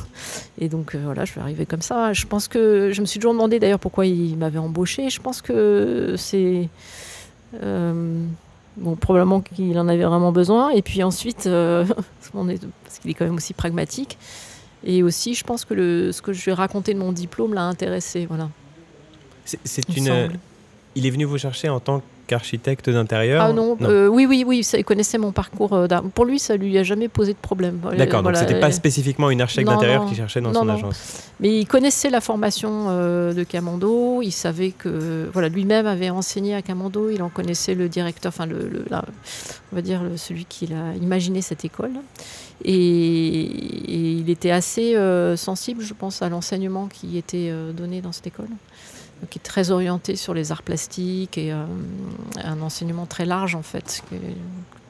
[0.59, 2.15] Et donc euh, voilà, je suis arrivée comme ça.
[2.15, 5.11] Je pense que je me suis toujours demandé d'ailleurs pourquoi il m'avait embauché.
[5.11, 6.69] Je pense que c'est
[8.77, 10.71] bon probablement qu'il en avait vraiment besoin.
[10.71, 11.47] Et puis ensuite,
[12.33, 14.19] qu'on est- parce qu'il est quand même aussi pragmatique.
[14.85, 17.55] Et aussi, je pense que le, ce que je lui ai raconté de mon diplôme
[17.55, 18.27] l'a intéressé.
[18.27, 18.49] Voilà.
[19.45, 20.07] C'est il une.
[20.07, 20.39] semble.
[20.97, 24.65] Il est venu vous chercher en tant qu'architecte d'intérieur Ah non, euh, oui, oui, oui,
[24.65, 25.73] ça, il connaissait mon parcours.
[25.73, 26.03] euh, d'art.
[26.03, 27.79] Pour lui, ça lui a jamais posé de problème.
[27.83, 30.61] Voilà, D'accord, donc voilà, c'était euh, pas spécifiquement une architecte d'intérieur qui cherchait dans Non,
[30.61, 30.75] son non.
[30.75, 31.25] agence.
[31.41, 34.21] Mais il connaissait la formation euh, de Camando.
[34.23, 37.11] Il savait que, voilà, lui-même avait enseigné à Camando.
[37.11, 39.05] Il en connaissait le directeur, enfin, le, le- la-
[39.73, 41.93] on va dire le- celui qui a imaginé cette école.
[42.65, 48.13] Et, il était assez euh, sensible, je pense, à l'enseignement qui était euh, donné dans
[48.13, 48.49] cette école,
[49.31, 51.65] qui est très orienté sur les arts plastiques et euh,
[52.43, 54.03] un enseignement très large en fait,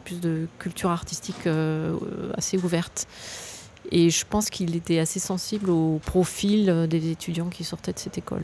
[0.05, 1.49] plus de culture artistique
[2.37, 3.07] assez ouverte.
[3.93, 8.19] Et je pense qu'il était assez sensible au profil des étudiants qui sortaient de cette
[8.19, 8.43] école.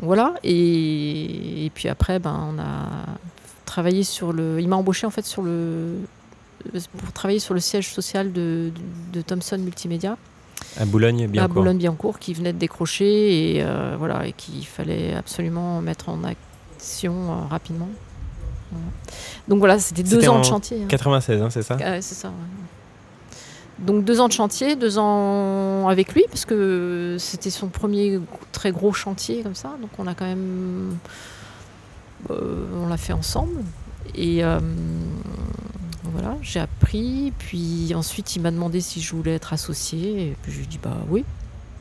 [0.00, 0.34] Voilà.
[0.44, 2.88] Et, et puis après, ben, on a
[3.64, 4.60] travaillé sur le.
[4.60, 5.96] Il m'a embauché en fait sur le
[6.96, 8.70] pour travailler sur le siège social de,
[9.12, 10.16] de, de Thomson Multimédia
[10.78, 15.14] À Boulogne, bien à Boulogne-Billancourt qui venait de décrocher et euh, voilà et qu'il fallait
[15.14, 17.88] absolument mettre en action euh, rapidement.
[18.70, 18.86] Voilà.
[19.48, 20.82] Donc voilà, c'était deux ans de chantier.
[20.82, 20.86] hein.
[20.88, 22.28] 96, hein, c'est ça Ah c'est ça.
[22.28, 22.34] ouais.
[23.78, 28.18] Donc deux ans de chantier, deux ans avec lui, parce que c'était son premier
[28.50, 29.74] très gros chantier comme ça.
[29.82, 30.96] Donc on a quand même,
[32.30, 33.62] euh, on l'a fait ensemble.
[34.14, 34.42] Et
[36.16, 37.32] voilà, j'ai appris.
[37.38, 40.28] Puis ensuite il m'a demandé si je voulais être associée.
[40.28, 41.24] Et puis je lui ai dit bah oui,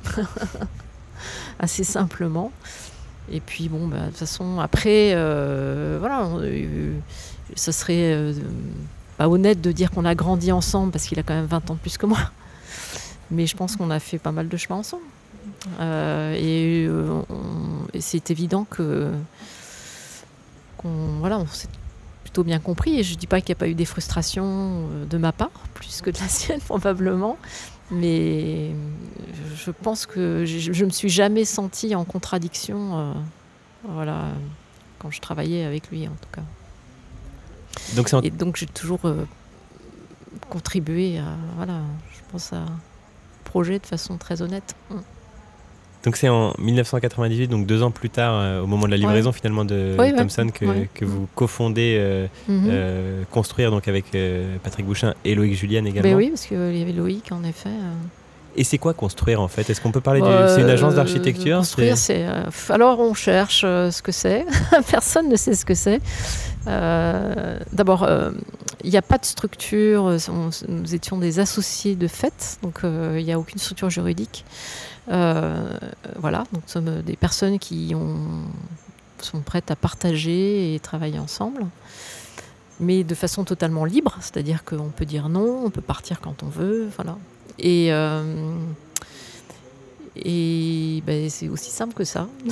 [1.60, 2.52] assez simplement.
[3.32, 6.98] Et puis bon, bah, de toute façon après, euh, voilà, euh,
[7.56, 8.34] ça serait euh,
[9.17, 11.74] pas honnête de dire qu'on a grandi ensemble parce qu'il a quand même 20 ans
[11.76, 12.19] de plus que moi.
[13.32, 15.04] Mais je pense qu'on a fait pas mal de chemin ensemble.
[15.80, 16.88] Et
[18.00, 19.12] c'est évident que
[20.84, 21.69] voilà, on s'est
[22.36, 23.00] plutôt bien compris.
[23.00, 25.52] Et je dis pas qu'il n'y a pas eu des frustrations euh, de ma part,
[25.74, 27.38] plus que de la sienne probablement.
[27.91, 28.71] Mais
[29.56, 33.13] je pense que je, je me suis jamais sentie en contradiction, euh,
[33.88, 34.26] voilà,
[35.00, 36.41] quand je travaillais avec lui en tout cas.
[37.95, 39.24] Donc en- Et donc j'ai toujours euh,
[40.50, 41.82] contribué à, voilà,
[42.15, 42.65] je pense à
[43.45, 44.76] projet de façon très honnête.
[46.06, 49.32] Donc c'est en 1998, donc deux ans plus tard, euh, au moment de la livraison
[49.32, 50.13] finalement de Ouais.
[50.13, 50.89] Thomson, que, Ouais.
[50.94, 52.68] que vous cofondez euh, Mhm.
[52.70, 54.06] euh, construire donc avec
[54.63, 56.12] Patrick Bouchin et Loïc Juliane également.
[56.12, 57.70] Ben oui, parce qu'il y avait Loïc en effet.
[58.58, 59.70] Et c'est quoi construire en fait?
[59.70, 60.28] Est-ce qu'on peut parler du...
[60.28, 64.46] Euh, C'est une agence d'architecture Construire, c'est- euh, alors on cherche euh, ce que c'est.
[64.89, 66.00] Personne ne sait ce que c'est.
[66.68, 68.32] Euh, D'abord, euh,
[68.84, 70.04] il n'y a pas de structure.
[70.30, 74.46] on- nous étions des associés de fait, donc il n'y a aucune structure juridique.
[75.08, 78.15] Voilà, donc nous sommes des personnes qui ont,
[79.22, 81.65] sont prêtes à partager et travailler ensemble.
[82.80, 86.48] Mais de façon totalement libre, c'est-à-dire qu'on peut dire non, on peut partir quand on
[86.48, 87.18] veut, voilà.
[87.60, 88.24] Et, euh,
[90.15, 92.28] Et ben, c'est aussi simple que ça.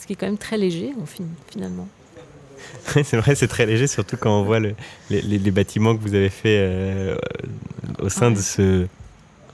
[0.00, 0.92] Ce qui est quand même très léger,
[1.48, 1.88] finalement.
[2.86, 4.58] c'est vrai, c'est très léger, surtout quand on voit
[5.10, 7.16] les, bâtiments que vous avez fait euh,
[8.00, 8.86] au sein de ce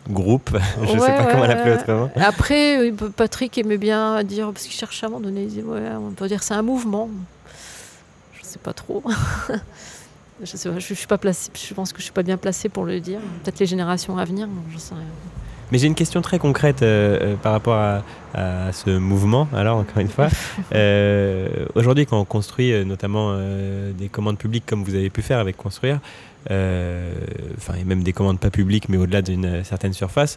[0.08, 0.56] groupe.
[0.82, 2.10] Je ne sais pas comment l'appeler autrement.
[2.16, 5.82] Après, Patrick aimait bien dire, parce qu'il cherchait à un moment donné, il disait, ouais,
[5.98, 7.10] on peut dire c'est un mouvement.
[8.34, 9.02] Je ne sais pas trop.
[10.42, 12.84] je, sais je, suis pas je pense que je ne suis pas bien placé pour
[12.84, 13.20] le dire.
[13.42, 15.04] Peut-être les générations à venir, je sais rien.
[15.70, 18.02] Mais j'ai une question très concrète euh, euh, par rapport à,
[18.72, 19.48] ce mouvement.
[19.52, 20.28] Alors, encore une fois,
[20.74, 23.36] euh, aujourd'hui, quand on construit notamment
[23.98, 25.98] des commandes publiques comme vous avez pu faire avec Construire,
[26.46, 30.36] enfin, et même des commandes pas publiques, mais au-delà d'une certaine surface,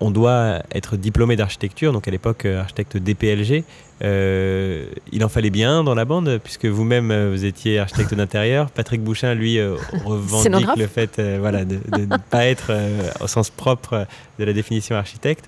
[0.00, 3.64] on doit être diplômé d'architecture, donc à l'époque euh, architecte DPLG.
[4.02, 8.70] Euh, il en fallait bien dans la bande, puisque vous-même euh, vous étiez architecte d'intérieur.
[8.74, 9.60] Patrick Bouchin, lui,
[10.04, 12.72] revendique le fait voilà, de ne pas être
[13.20, 14.06] au sens propre
[14.38, 15.44] de la définition architecte.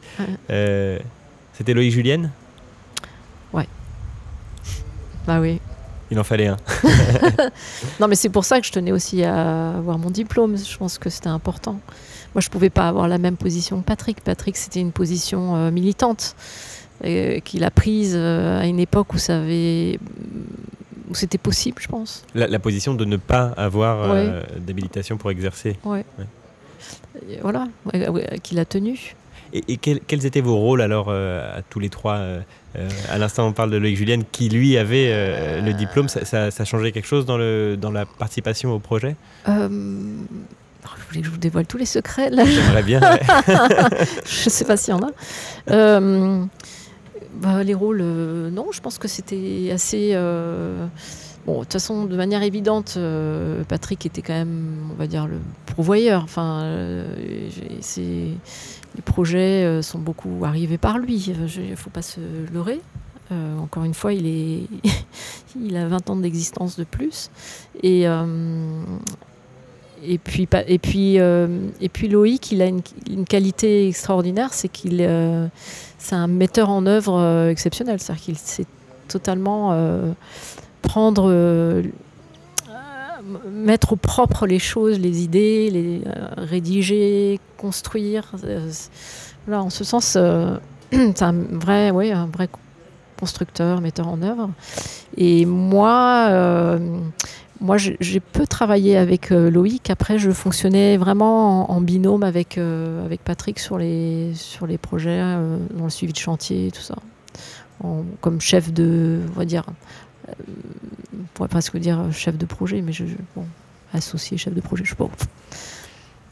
[0.48, 2.30] C'était Loïc Julienne?
[3.52, 3.66] Ouais.
[5.26, 5.60] Bah oui.
[6.10, 6.58] Il en fallait un.
[8.00, 10.58] non, mais c'est pour ça que je tenais aussi à avoir mon diplôme.
[10.58, 11.80] Je pense que c'était important.
[12.34, 14.22] Moi, je ne pouvais pas avoir la même position que Patrick.
[14.22, 16.34] Patrick, c'était une position euh, militante
[17.04, 19.98] euh, qu'il a prise euh, à une époque où ça avait
[21.10, 22.24] où c'était possible, je pense.
[22.34, 25.76] La, position de ne pas avoir d'habilitation pour exercer.
[25.84, 25.98] Oui.
[27.42, 27.68] Voilà,
[28.42, 29.14] qu'il a tenu.
[29.52, 32.18] Et, quels, étaient vos rôles alors à tous les trois
[33.10, 36.08] À l'instant, on parle de Loïc Julienne qui lui avait le diplôme.
[36.08, 39.14] Ça, ça, changeait quelque chose dans, le, dans la participation au projet?
[40.84, 42.44] Vous voulez que je vous dévoile tous les secrets là?
[42.44, 43.00] J'aimerais bien.
[44.26, 45.10] je ne sais pas s'il y en a.
[45.70, 46.44] Euh,
[47.34, 50.10] bah, les rôles, euh, non, je pense que c'était assez.
[50.12, 50.86] Euh,
[51.46, 52.98] bon, de toute façon, de manière évidente,
[53.68, 56.22] Patrick était quand même, on va dire, le pourvoyeur.
[56.24, 56.64] Enfin,
[57.96, 61.32] les projets sont beaucoup arrivés par lui.
[61.56, 62.20] Il ne faut pas se
[62.52, 62.80] leurrer.
[63.58, 64.66] encore une fois, il, est
[65.60, 67.30] il a 20 ans d'existence de plus.
[67.82, 68.06] Et,
[70.04, 71.46] et puis, et puis, euh,
[71.80, 72.82] et puis Loïc, il a une,
[73.28, 75.46] qualité extraordinaire, c'est qu'il euh,
[75.98, 78.00] c'est un metteur en œuvre euh, exceptionnel.
[78.00, 78.66] C'est-à-dire qu'il sait
[79.06, 79.76] totalement
[80.80, 81.82] prendre,
[83.50, 86.02] mettre au propre les choses, les idées, les
[86.36, 88.32] rédiger, construire.
[89.46, 90.16] Là, en ce sens,
[90.92, 92.48] c'est un vrai, oui, un vrai
[93.20, 94.50] constructeur, metteur en œuvre.
[95.16, 96.78] Et moi
[97.62, 99.88] moi, j'ai peu travaillé avec euh, Loïc.
[99.88, 105.20] Après, je fonctionnais vraiment en, binôme avec, euh, avec Patrick sur les, sur les projets,
[105.22, 106.96] euh, dans le suivi de chantier et tout ça.
[108.20, 109.64] comme chef de, on va dire,
[110.28, 113.04] on pourrait presque dire chef de projet, mais je,
[113.36, 113.44] bon,
[113.94, 115.08] associé chef de projet, je sais pas.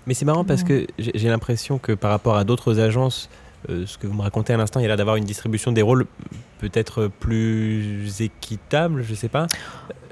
[0.06, 3.28] Mais c'est marrant parce que j'ai l'impression que par rapport à d'autres agences,
[3.68, 5.82] ce que vous me racontez à l'instant, il y a l'air d'avoir une distribution des
[5.82, 6.06] rôles
[6.60, 9.46] peut-être plus équitable, je sais pas.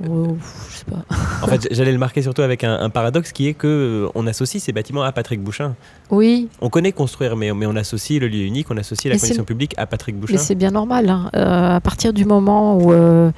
[0.09, 0.37] Oh,
[0.71, 1.05] je sais pas.
[1.43, 3.67] en fait, j'allais le marquer surtout avec un, paradoxe qui est que
[4.07, 5.75] euh, on associe ces bâtiments à Patrick Bouchin.
[6.11, 6.49] Oui.
[6.61, 9.75] On connaît construire, mais, mais on associe le lieu unique, on associe la condition publique
[9.77, 10.35] à Patrick Bouchin.
[10.35, 11.09] Mais c'est bien normal.
[11.11, 11.31] Hein.
[11.35, 13.31] Euh, à partir du moment où euh,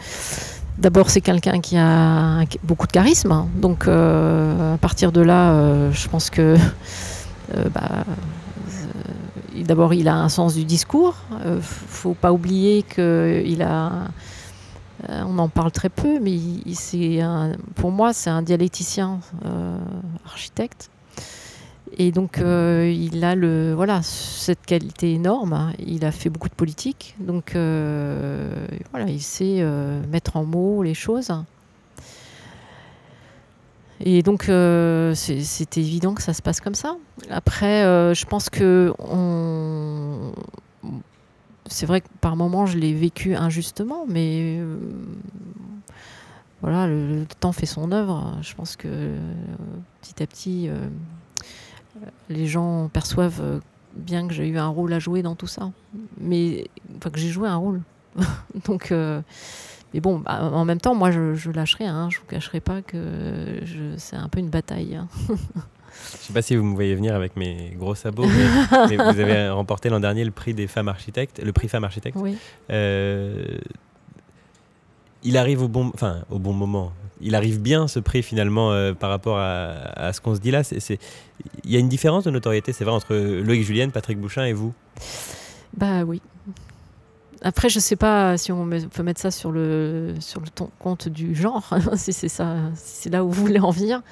[0.78, 3.32] D'abord, c'est quelqu'un qui a beaucoup de charisme.
[3.32, 3.48] Hein.
[3.56, 6.56] Donc, à partir de là, je pense que
[7.74, 8.04] bah,
[9.56, 11.14] d'abord, il a un sens du discours.
[11.44, 14.08] Il ne faut pas oublier qu'il a
[15.08, 16.38] euh, on en parle très peu, mais
[17.74, 19.78] pour moi, c'est un dialecticien euh,
[20.26, 20.90] architecte.
[21.96, 25.72] Et donc, euh, il a le, voilà, cette qualité énorme.
[25.78, 27.16] Il a fait beaucoup de politique.
[27.18, 29.64] Donc, voilà, il sait
[30.10, 31.32] mettre en mots les choses.
[34.00, 36.96] Et donc, c'est évident que ça se passe comme ça.
[37.30, 37.82] Après,
[38.14, 38.94] je pense que
[41.70, 44.76] c'est vrai que par moments, je l'ai vécu injustement, mais euh,
[46.60, 48.36] voilà, le, temps fait son œuvre.
[48.42, 49.18] Je pense que euh,
[50.02, 50.88] petit à petit, euh,
[52.28, 53.60] les gens perçoivent
[53.94, 55.70] bien que j'ai eu un rôle à jouer dans tout ça.
[56.18, 57.80] Mais enfin, que j'ai joué un rôle.
[58.66, 58.92] Donc,
[59.94, 61.86] mais bon, bah, en même temps, moi, je, je lâcherai.
[61.86, 63.60] Hein, je vous cacherai pas que
[63.96, 64.96] c'est un peu une bataille.
[64.96, 65.08] Hein.
[66.12, 68.26] Je ne sais pas si vous me voyez venir avec mes gros sabots,
[68.88, 72.16] mais, vous avez remporté l'an dernier le prix des femmes architectes, le prix femmes architectes.
[72.18, 72.36] Oui.
[72.70, 73.58] Euh,
[75.22, 76.92] il arrive au bon, enfin, au bon moment.
[77.20, 80.62] Il arrive bien ce prix finalement euh, par rapport à, ce qu'on se dit là.
[81.64, 84.54] Il y a une différence de notoriété, c'est vrai, entre Loïc Julienne, Patrick Bouchin et
[84.54, 84.72] vous?
[85.76, 86.22] Bah oui.
[87.42, 90.48] Après, je sais pas si on peut mettre ça sur le, sur le
[90.78, 94.02] compte du genre, si c'est ça, si c'est là où vous voulez en venir.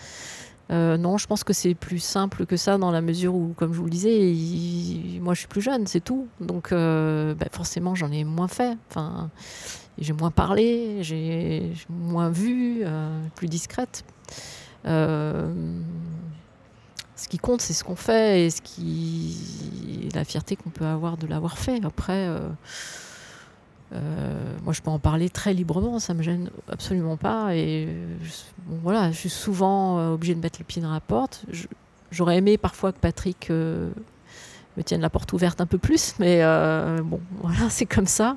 [0.71, 3.79] non, je pense que c'est plus simple que ça dans la mesure où, comme je
[3.79, 6.27] vous le disais, moi je suis plus jeune, c'est tout.
[6.41, 8.79] Donc bah, forcément j'en ai moins fait.
[8.89, 9.31] Enfin,
[9.99, 12.83] j'ai moins parlé, j'ai moins vu,
[13.35, 14.05] plus discrète.
[14.85, 15.53] ce
[17.29, 21.27] qui compte, c'est ce qu'on fait et ce qui, la fierté qu'on peut avoir de
[21.27, 21.85] l'avoir fait.
[21.85, 22.27] Après.
[23.95, 27.55] Euh, moi, je peux en parler très librement, ça me gêne absolument pas.
[27.55, 27.89] Et
[28.83, 31.45] voilà, je suis souvent euh, obligée de mettre les pieds dans la porte.
[32.11, 33.91] J'aurais aimé parfois que Patrick euh,
[34.77, 36.43] me tienne la porte ouverte un peu plus, mais
[37.03, 38.37] bon, voilà, c'est comme ça.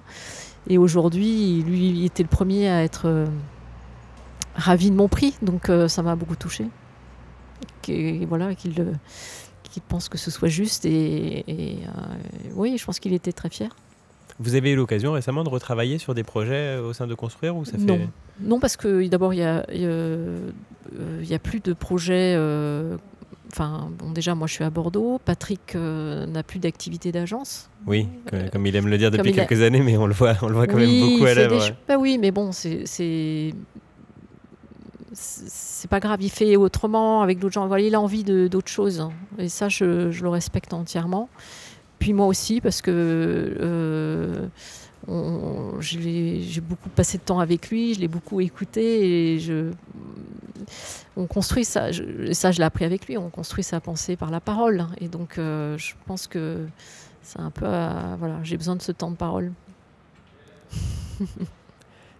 [0.67, 3.25] Et aujourd'hui, lui, il était le premier à être
[4.55, 6.67] ravi de mon prix, donc ça m'a beaucoup touché.
[7.87, 8.73] Et voilà, qu'il
[9.87, 10.85] pense que ce soit juste.
[10.85, 11.79] et
[12.53, 13.75] oui, je pense qu'il était très fier.
[14.41, 17.56] Vous avez eu l'occasion récemment de retravailler sur des projets euh, au sein de Construire
[17.56, 17.86] ou ça fait...
[17.86, 17.99] non.
[18.41, 20.49] non, parce que d'abord, il n'y a, euh,
[21.30, 22.34] a, plus de projets.
[22.36, 22.97] Euh,
[23.51, 25.19] enfin, bon, déjà, moi, je suis à Bordeaux.
[25.23, 27.69] Patrick n'a plus d'activité d'agence.
[27.86, 28.08] Oui,
[28.51, 30.67] comme, il aime le dire depuis quelques années, mais on le voit, on le voit
[30.67, 31.69] quand même beaucoup à l'œuvre.
[31.88, 32.86] Bah oui, mais bon, c'est
[35.13, 37.67] c'est pas grave, il fait autrement avec d'autres gens.
[37.67, 39.01] Voilà, il a envie d'autres choses.
[39.01, 39.12] Hein.
[39.38, 41.27] Et ça, je, je, le respecte entièrement
[42.01, 44.47] puis moi aussi, parce que euh,
[45.79, 49.71] j'ai beaucoup passé de temps avec lui, je l'ai beaucoup écouté et je,
[51.15, 54.31] on construit ça, je, ça je l'ai appris avec lui, on construit sa pensée par
[54.31, 54.87] la parole.
[54.99, 56.65] Et donc euh, je pense que
[57.21, 59.51] c'est un peu, voilà, j'ai besoin de ce temps de parole.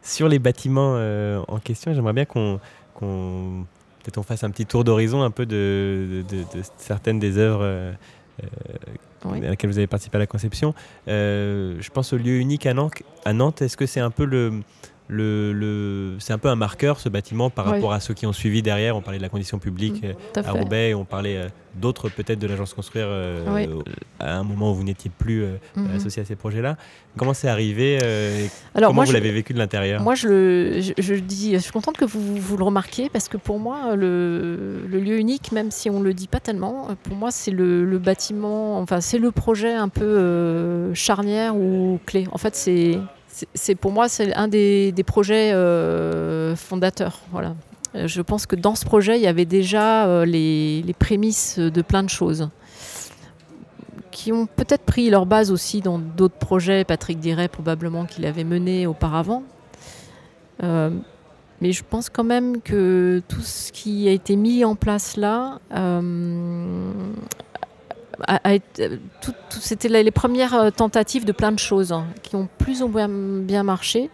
[0.04, 2.60] Sur les bâtiments euh, en question, j'aimerais bien qu'on
[3.00, 6.46] peut-être on fasse un petit tour d'horizon un peu de, de,
[6.78, 7.96] certaines des œuvres
[9.30, 10.74] à laquelle vous avez participé à la conception.
[11.08, 12.66] Euh, je pense au lieu unique.
[12.66, 14.62] À Nantes, est-ce que c'est un peu le,
[15.12, 18.62] le, c'est un peu un marqueur ce bâtiment par rapport à ceux qui ont suivi
[18.62, 18.96] derrière.
[18.96, 22.48] On parlait de la condition publique mm, à, Roubaix, on parlait euh, d'autres peut-être de
[22.48, 23.80] l'agence construire euh,
[24.20, 25.96] à un moment où vous n'étiez plus mm-hmm.
[25.96, 26.78] associé à ces projets-là.
[27.18, 28.00] Comment c'est arrivé
[28.74, 30.02] Alors, Comment vous l'avez vécu de l'intérieur?
[30.02, 33.60] Moi, je, je, dis, je suis contente que vous, vous le remarquiez parce que pour
[33.60, 37.52] moi, le, le, lieu unique, même si on le dit pas tellement, pour moi, c'est
[37.52, 42.28] le, le, bâtiment, enfin, c'est le projet un peu charnière ou clé.
[42.32, 42.98] En fait, c'est
[43.54, 47.22] c'est pour moi c'est un des, projets euh, fondateurs.
[47.96, 51.82] Euh, je pense que dans ce projet, il y avait déjà euh, les, prémices de
[51.82, 52.50] plein de choses
[54.12, 56.84] qui ont peut-être pris leur base aussi dans d'autres projets.
[56.84, 59.44] Patrick dirait probablement qu'il avait mené auparavant.
[60.62, 65.60] mais je pense quand même que tout ce qui a été mis en place là
[69.50, 73.08] c'était les premières euh, tentatives de plein de choses hein, qui ont plus ou moins
[73.08, 74.10] bien marché.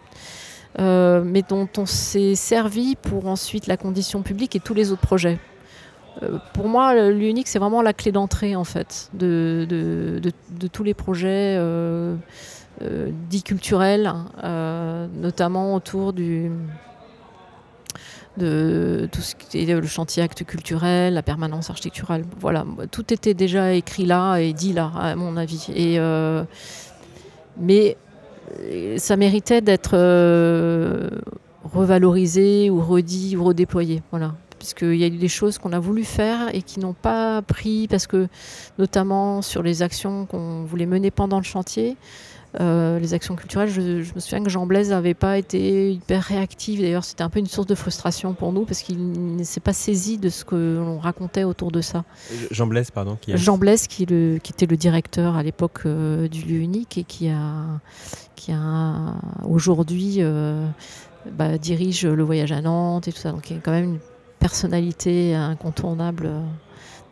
[0.78, 5.00] Euh, mais dont on s'est servi pour ensuite la condition publique et tous les autres
[5.00, 5.38] projets.
[6.22, 10.94] Euh, pour moi, l'unique, c'est vraiment la clé d'entrée, en fait, de, de, tous les
[10.94, 11.58] projets
[13.30, 14.12] dits culturels,
[14.44, 16.52] notamment autour du,
[18.38, 22.24] de tout ce qui est le chantier acte culturel, la permanence architecturale.
[22.40, 25.66] Voilà, tout était déjà écrit là et dit là, à mon avis.
[25.74, 26.44] Et, euh,
[27.58, 27.96] mais
[28.60, 31.10] euh, ça méritait d'être euh,
[31.64, 34.02] revalorisé ou redit ou redéployé.
[34.10, 34.34] Voilà.
[34.58, 37.86] Puisqu'il y a eu des choses qu'on a voulu faire et qui n'ont pas pris,
[37.86, 38.26] parce que
[38.78, 41.96] notamment sur les actions qu'on voulait mener pendant le chantier,
[42.60, 46.80] euh, les actions culturelles, je, me souviens que Jean Blaise n'avait pas été hyper réactif.
[46.80, 49.74] D'ailleurs, c'était un peu une source de frustration pour nous parce qu'il ne s'est pas
[49.74, 52.04] saisi de ce que l'on racontait autour de ça.
[52.50, 53.18] Jean Blaise, pardon.
[53.20, 56.96] Qui Jean Blaise, qui, le, qui, était le directeur à l'époque euh, du lieu unique
[56.96, 57.66] et qui a,
[58.34, 60.66] qui a aujourd'hui euh,
[61.32, 63.32] bah, dirige le voyage à Nantes et tout ça.
[63.32, 64.00] Donc, il y a quand même une
[64.38, 66.30] personnalité incontournable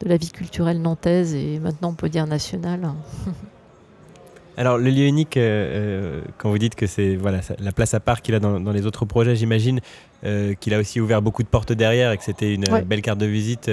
[0.00, 2.88] de la vie culturelle nantaise et maintenant on peut dire nationale.
[4.56, 8.00] Alors, le lieu unique, euh, euh, quand vous dites que c'est voilà, la place à
[8.00, 9.80] part qu'il a dans, les autres projets, j'imagine
[10.24, 13.18] euh, qu'il a aussi ouvert beaucoup de portes derrière et que c'était une belle carte
[13.18, 13.70] de visite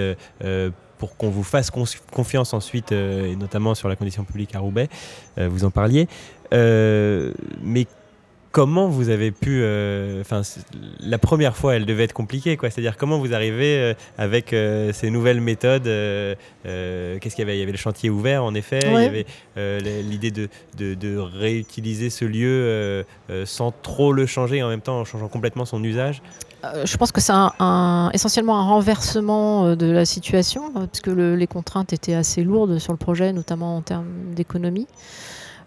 [0.97, 1.69] pour qu'on vous fasse
[2.11, 4.89] confiance ensuite, et notamment sur la condition publique à Roubaix.
[5.37, 6.07] vous en parliez.
[6.51, 7.87] mais
[8.53, 9.61] comment vous avez pu.
[9.61, 10.43] Euh, enfin,
[11.01, 12.69] la première fois, elle devait être compliquée, quoi.
[12.69, 15.83] C'est-à-dire comment vous arrivez euh, avec euh, ces nouvelles méthodes.
[15.83, 17.57] Qu'est-ce qu'il y avait?
[17.57, 18.79] Il y avait le chantier ouvert, en effet.
[18.85, 19.25] Il y avait
[20.03, 20.47] l'idée de,
[20.77, 23.03] de, réutiliser ce lieu
[23.45, 26.21] sans trop le changer, en même temps en changeant complètement son usage.
[26.85, 31.91] Je pense que c'est un, essentiellement un renversement de la situation, parce que les contraintes
[31.91, 34.87] étaient assez lourdes sur le projet, notamment en termes d'économie.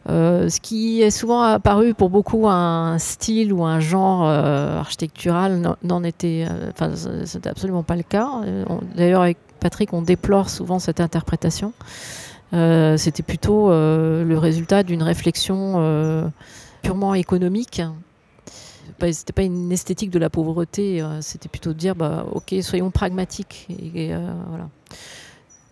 [0.08, 6.46] Ce qui est souvent apparu pour beaucoup un style ou un genre architectural n'en était,
[6.70, 6.92] enfin,
[7.24, 8.28] c'était absolument pas le cas.
[8.96, 11.72] D'ailleurs, avec Patrick, on déplore souvent cette interprétation.
[12.52, 16.30] c'était plutôt le résultat d'une réflexion
[16.82, 17.82] purement économique
[19.12, 22.90] c'était pas une esthétique de la pauvreté, euh, c'était plutôt de dire, bah, ok, soyons
[22.90, 23.66] pragmatiques.
[23.70, 24.68] Et, euh, voilà.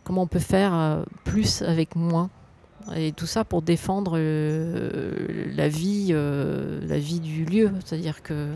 [0.05, 2.29] Comment on peut faire euh, plus avec moins?
[2.95, 7.71] Et tout ça pour défendre la vie, la vie du lieu.
[7.85, 8.49] C'est-à-dire que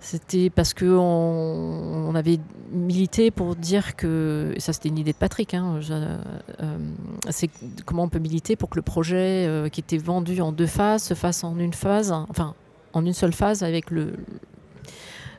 [0.00, 2.38] c'était parce qu'on on avait
[2.72, 5.80] milité pour dire que, ça c'était une idée de Patrick, hein,
[7.30, 7.50] c'est
[7.86, 11.14] comment on peut militer pour que le projet qui était vendu en deux phases se
[11.14, 12.54] fasse en une phase, enfin
[12.92, 14.14] en une seule phase avec le,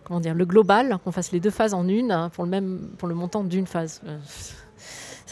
[0.06, 2.92] comment dire, le global, qu'on fasse les deux phases en une hein, pour le, même,
[2.98, 4.02] pour le montant d'une phase.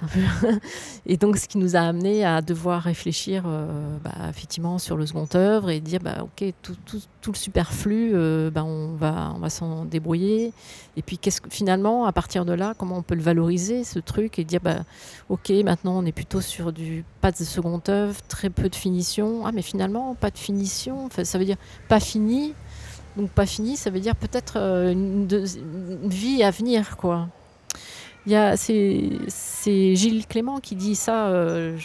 [1.05, 5.05] Et donc, ce qui nous a amené à devoir réfléchir euh, bah, effectivement sur le
[5.05, 9.33] second œuvre et dire bah, ok, tout, tout, tout le superflu, euh, bah, on va,
[9.35, 10.53] on va s'en débrouiller.
[10.97, 13.99] Et puis, qu'est-ce que, finalement, à partir de là, comment on peut le valoriser, ce
[13.99, 14.83] truc, et dire bah,
[15.29, 19.45] ok, maintenant on est plutôt sur du pas de second œuvre, très peu de finition.
[19.45, 22.53] Ah, mais finalement, pas de finition, ça veut dire pas fini.
[23.15, 27.29] Donc, pas fini, ça veut dire peut-être euh, une, une vie à venir, quoi.
[28.25, 31.27] C'est Gilles Clément qui dit ça.
[31.27, 31.77] Euh,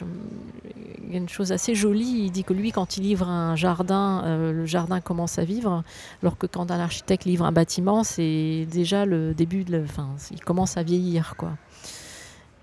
[1.06, 2.24] il y a une chose assez jolie.
[2.26, 5.82] Il dit que lui, quand il livre un jardin, euh, le jardin commence à vivre,
[6.22, 9.84] alors que quand un architecte livre un bâtiment, c'est déjà le début de.
[10.30, 11.52] Il commence à vieillir, quoi.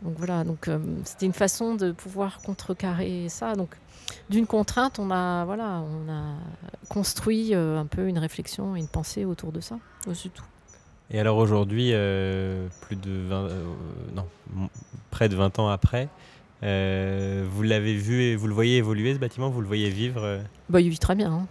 [0.03, 0.43] Donc voilà.
[0.43, 3.55] Donc euh, c'était une façon de pouvoir contrecarrer ça.
[3.55, 3.76] Donc
[4.30, 6.36] d'une contrainte, on a voilà, on a
[6.88, 9.80] construit un peu une réflexion, une pensée autour de ça.
[10.13, 10.45] C'est tout.
[11.11, 13.63] Et alors aujourd'hui, euh, plus de 20, euh,
[14.15, 14.25] non,
[15.11, 16.09] près de 20 ans après,
[16.63, 20.39] euh, vous l'avez vu et vous le voyez évoluer ce bâtiment, vous le voyez vivre
[20.69, 21.31] bah, Il vit très bien.
[21.31, 21.47] Hein.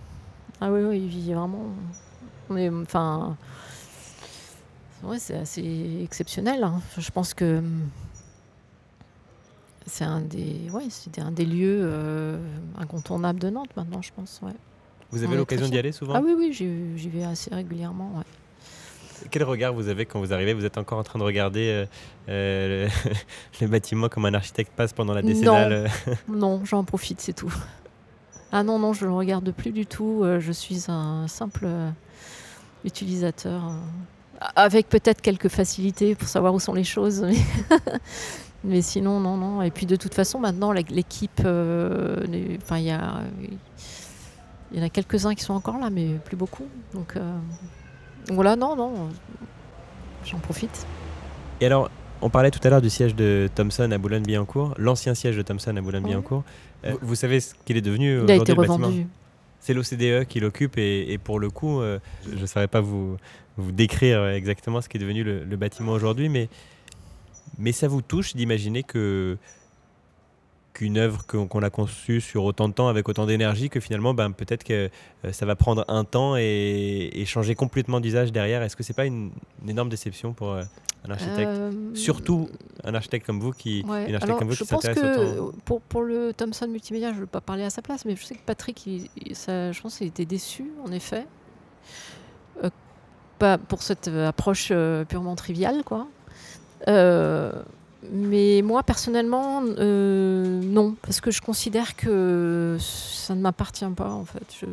[0.61, 1.67] Ah oui, oui, il vit vraiment.
[2.51, 3.37] Enfin,
[5.05, 6.65] ouais, c'est assez exceptionnel.
[6.65, 6.81] Hein.
[6.99, 7.63] Je pense que
[9.87, 10.89] c'est un des, ouais,
[11.19, 12.41] un des lieux
[12.77, 14.41] incontournables de Nantes maintenant, je pense.
[14.43, 14.53] Ouais.
[15.13, 16.15] Vous avez l'occasion d'y aller souvent?
[16.17, 18.17] Ah oui, oui, j'y vais assez régulièrement.
[18.19, 18.25] Ouais.
[19.31, 20.55] Quel regard vous avez quand vous arrivez?
[20.55, 21.87] Vous êtes encore en train de regarder euh,
[22.29, 22.89] euh
[23.61, 25.91] le, bâtiment comme un architecte passe pendant la décennale
[26.29, 27.55] Non, non j'en profite, c'est tout.
[28.53, 30.23] Ah non, non, je ne le regarde plus du tout.
[30.23, 31.91] Euh, je suis un simple euh,
[32.85, 33.73] utilisateur.
[34.57, 37.27] Avec peut-être quelques facilités pour savoir où sont les choses.
[38.63, 39.63] Mais, sinon, non, non.
[39.63, 43.23] Et puis de toute façon, maintenant, l'équipe, enfin, il y a.
[44.73, 46.67] Il y en a quelques-uns qui sont encore là, mais plus beaucoup.
[46.95, 47.17] Donc,
[48.31, 48.93] voilà, non, non,
[50.25, 50.87] j'en profite.
[51.61, 51.91] Et alors,
[52.23, 55.77] on parlait tout à l'heure du siège de Thomson à Boulogne-Billancourt, l'ancien siège de Thomson
[55.77, 56.45] à Boulogne-Billancourt.
[56.85, 59.07] Euh, vous, savez ce qu'il est devenu Il a été revendu.
[59.61, 61.99] C'est l'OCDE qui l'occupe et, pour le coup, euh,
[62.31, 63.17] je ne saurais pas vous,
[63.57, 66.49] vous décrire exactement ce qui est devenu le, le bâtiment aujourd'hui, mais,
[67.59, 69.39] mais ça vous touche d'imaginer que
[70.75, 74.33] qu'une œuvre qu'on a conçue sur autant de temps, avec autant d'énergie, que finalement, ben,
[74.33, 74.91] peut-être que
[75.25, 78.61] euh, ça va prendre un temps et, changer complètement d'usage derrière.
[78.63, 79.31] Est-ce que c'est pas une,
[79.67, 80.65] énorme déception pour euh,
[81.09, 81.49] un architecte?
[81.49, 82.51] Euh, Surtout
[82.83, 85.53] un architecte comme vous qui, une architecte comme vous qui s'intéresse autant.
[85.65, 88.25] Pour, pour le Thomson Multimédia, je ne veux pas parler à sa place, mais je
[88.25, 91.25] sais que Patrick, ça, je pense qu'il était déçu, en effet.
[93.39, 94.73] pas pour cette approche
[95.09, 96.09] purement triviale, quoi.
[98.13, 104.25] Mais moi, personnellement, euh, non, parce que je considère que ça ne m'appartient pas, en
[104.25, 104.67] fait.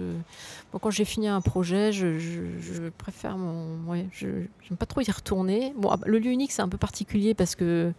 [0.80, 3.38] Quand j'ai fini un projet, je, préfère
[4.12, 5.74] je n'aime pas trop y retourner.
[5.90, 7.92] Ah, le lieu unique, c'est un peu particulier parce que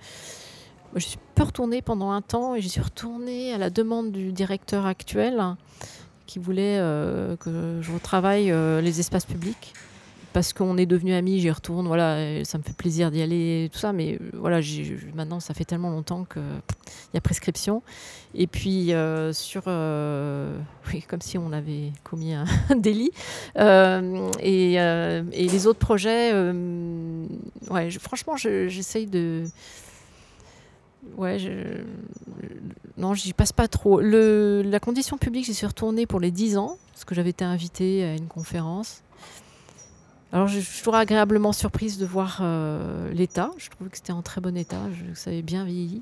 [0.95, 4.33] je suis peu retournée pendant un temps et je suis retournée à la demande du
[4.33, 5.43] directeur actuel
[6.27, 9.75] qui voulait euh, que je retravaille euh, les espaces publics
[10.33, 13.79] parce qu'on est devenu amis, j'y retourne, voilà, ça me fait plaisir d'y aller, tout
[13.79, 14.61] ça, mais euh, voilà,
[15.15, 16.43] maintenant ça fait tellement longtemps qu'il
[17.15, 17.83] y a prescription.
[18.35, 20.59] Et puis euh, sur, euh,
[21.09, 23.11] comme si on avait commis un délit.
[23.57, 24.79] Et,
[25.53, 26.33] les autres projets,
[27.71, 29.45] ouais, franchement, j'essaye de
[31.17, 31.51] Ouais, je...
[32.97, 34.01] non, j'y passe pas trop.
[34.01, 38.05] La condition publique, j'y suis retournée pour les 10 ans, parce que j'avais été invitée
[38.05, 39.03] à une conférence.
[40.33, 43.51] Alors, je suis toujours agréablement surprise de voir euh, l'état.
[43.59, 44.81] Je trouve que c'était en très bon état.
[44.91, 46.01] Je, ça avait bien vieilli.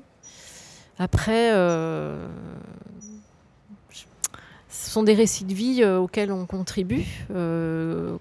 [0.97, 2.29] Après, euh,
[4.69, 7.05] ce sont des récits de vie euh, auxquels on contribue,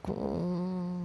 [0.02, 0.98] qu'on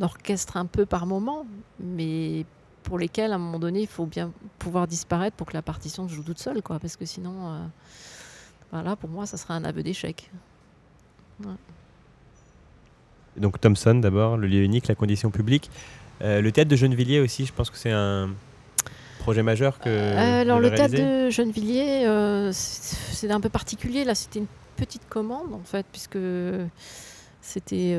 [0.00, 1.44] orchestre un peu par moment,
[1.80, 2.46] mais
[2.84, 6.08] pour lesquels, à un moment donné, il faut bien pouvoir disparaître pour que la partition
[6.08, 7.68] se joue toute seule, quoi, parce que sinon,
[8.70, 10.30] Voilà, pour moi, ça serait un aveu d'échec.
[13.36, 15.70] Donc Thomson d'abord, le lieu unique, la condition publique.
[16.22, 18.30] Euh, le théâtre de Gennevilliers aussi, je pense que c'est un
[19.18, 19.88] projet majeur que.
[19.88, 24.04] Euh, alors le théâtre de Gennevilliers, euh, c'est un peu particulier.
[24.04, 26.18] Là, c'était une petite commande en fait, puisque
[27.42, 27.98] c'était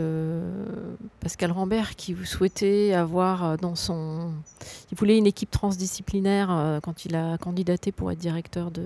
[1.20, 4.32] Pascal Rambert qui souhaitait avoir dans son.
[4.91, 8.84] Il voulait une équipe transdisciplinaire quand il a candidaté pour être directeur de.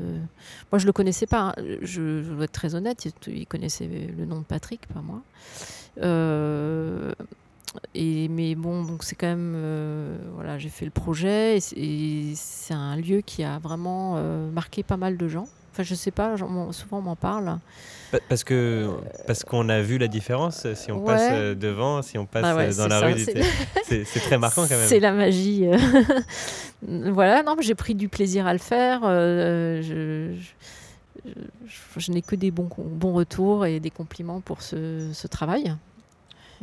[0.72, 1.53] Moi, je le connaissais pas.
[1.58, 1.64] Hein.
[1.82, 3.08] Je, dois être très honnête.
[3.28, 3.88] Il connaissait
[4.18, 5.22] le nom de Patrick, pas moi.
[6.01, 7.14] Euh,
[7.93, 9.53] et, mais bon, donc c'est quand même.
[9.55, 14.84] Euh, voilà, j'ai fait le projet et c'est un lieu qui a vraiment euh, marqué
[14.84, 15.47] pas mal de gens.
[15.78, 16.36] Enfin, je sais pas,
[16.71, 17.59] souvent on m'en parle.
[18.30, 18.89] Parce que
[19.28, 22.88] parce qu'on a vu la différence si on passe devant, si on passe bah dans
[22.88, 23.19] la rue.
[23.84, 24.80] C'est très marquant quand même.
[24.88, 25.67] C'est la magie.
[26.82, 29.01] voilà, non, j'ai pris du plaisir à le faire.
[29.03, 30.34] je,
[31.97, 35.75] je, n'ai que des bons, bons retours et des compliments pour ce, ce travail.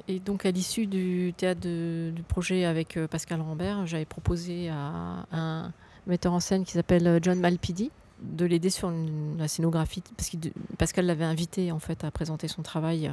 [0.08, 5.24] Et donc, à l'issue du théâtre du projet avec euh, Pascal Rambert, j'avais proposé à
[5.30, 5.72] un
[6.08, 7.92] metteur en scène qui s'appelle euh, John Malpidi
[8.32, 8.92] de l'aider sur
[9.38, 10.36] la scénographie, parce que
[10.78, 13.10] Pascal l'avait invité en fait à présenter son travail.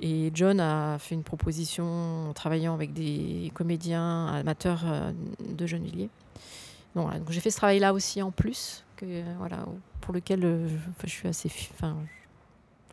[0.00, 5.12] Et John a fait une proposition en travaillant avec des comédiens amateurs euh,
[5.48, 6.10] de Gennevilliers.
[6.96, 9.64] Donc, donc j'ai fait ce travail-là aussi en plus, que, voilà,
[10.00, 11.96] pour lequel je, je suis assez, enfin,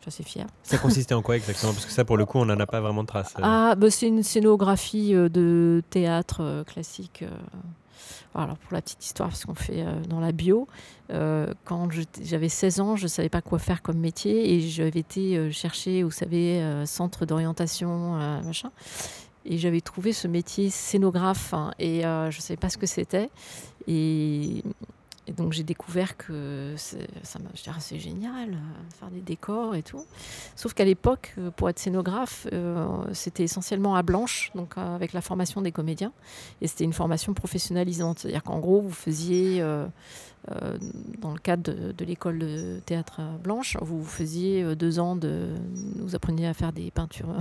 [0.04, 0.46] je suis assez fière.
[0.64, 1.72] Ça consistait en quoi exactement?
[1.72, 3.34] Parce que ça, pour le coup, on n'en a pas vraiment de traces.
[3.38, 3.42] Euh.
[3.42, 7.24] Ah, bah, c'est une scénographie euh, de théâtre euh, classique.
[8.34, 10.68] Alors pour la petite histoire, parce qu'on fait dans la bio,
[11.08, 11.88] quand
[12.22, 16.02] j'avais 16 ans, je ne savais pas quoi faire comme métier et j'avais été chercher,
[16.02, 18.70] vous savez, centre d'orientation, machin.
[19.44, 23.28] Et j'avais trouvé ce métier scénographe hein, et je ne savais pas ce que c'était.
[23.88, 24.62] Et
[25.28, 30.04] et donc j'ai découvert que c'est génial, euh, faire des décors et tout.
[30.56, 35.20] Sauf qu'à l'époque, euh, pour être scénographe, euh, c'était essentiellement à blanche, donc avec la
[35.20, 36.12] formation des comédiens.
[36.60, 38.18] Et c'était une formation professionnalisante.
[38.18, 39.60] C'est-à-dire qu'en gros, vous faisiez,
[41.20, 45.50] dans le cadre de, de l'école de théâtre blanche, vous faisiez deux ans de...
[46.00, 47.36] Vous appreniez à faire des peintures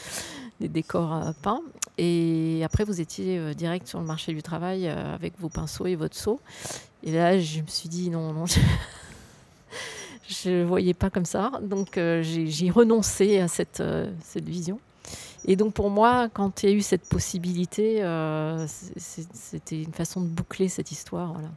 [0.60, 1.62] des décors peints.
[1.96, 5.86] Et après, vous étiez euh, direct sur le marché du travail euh, avec vos pinceaux
[5.86, 6.40] et votre seau.
[7.04, 8.44] Et là, je me suis dit non, non.
[10.26, 11.52] Je ne voyais pas comme ça.
[11.60, 13.82] Donc, euh, j'ai renoncé à cette,
[14.36, 14.80] vision.
[15.44, 17.98] Et donc, pour moi, quand il y a eu cette possibilité,
[18.96, 21.34] c'était une façon de boucler cette histoire.
[21.34, 21.50] Voilà.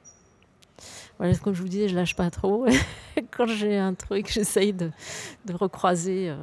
[1.17, 2.65] Voilà, comme je vous disais, je lâche pas trop.
[3.31, 4.91] Quand j'ai un truc, j'essaye de,
[5.53, 6.35] recroiser.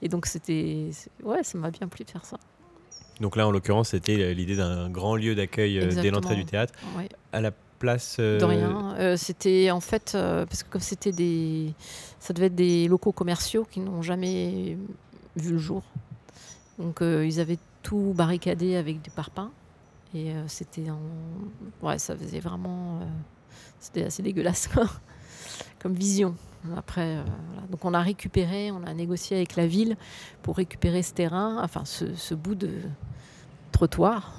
[0.00, 0.88] Et donc, c'était.
[1.22, 2.38] Ouais, ça m'a bien plu de faire ça.
[3.20, 6.74] Donc là, en l'occurrence, c'était l'idée d'un grand lieu d'accueil euh, dès l'entrée du théâtre.
[7.32, 8.16] À la place.
[8.20, 8.94] Euh, de rien.
[8.98, 10.12] Euh, c'était en fait.
[10.12, 11.72] parce que comme c'était des.
[12.20, 14.76] Ça devait être des locaux commerciaux qui n'ont jamais
[15.36, 15.82] vu le jour.
[16.78, 19.50] Donc ils avaient tout barricadé avec du parpaing.
[20.14, 21.00] Et c'était en.
[21.82, 23.00] Ouais, ça faisait vraiment.
[23.80, 24.68] c'était assez dégueulasse,
[25.78, 26.34] Comme vision.
[26.76, 27.18] Après,
[27.70, 29.96] donc on a récupéré, on a négocié avec la ville
[30.42, 32.70] pour récupérer ce terrain, enfin ce bout de,
[33.76, 34.38] trottoir.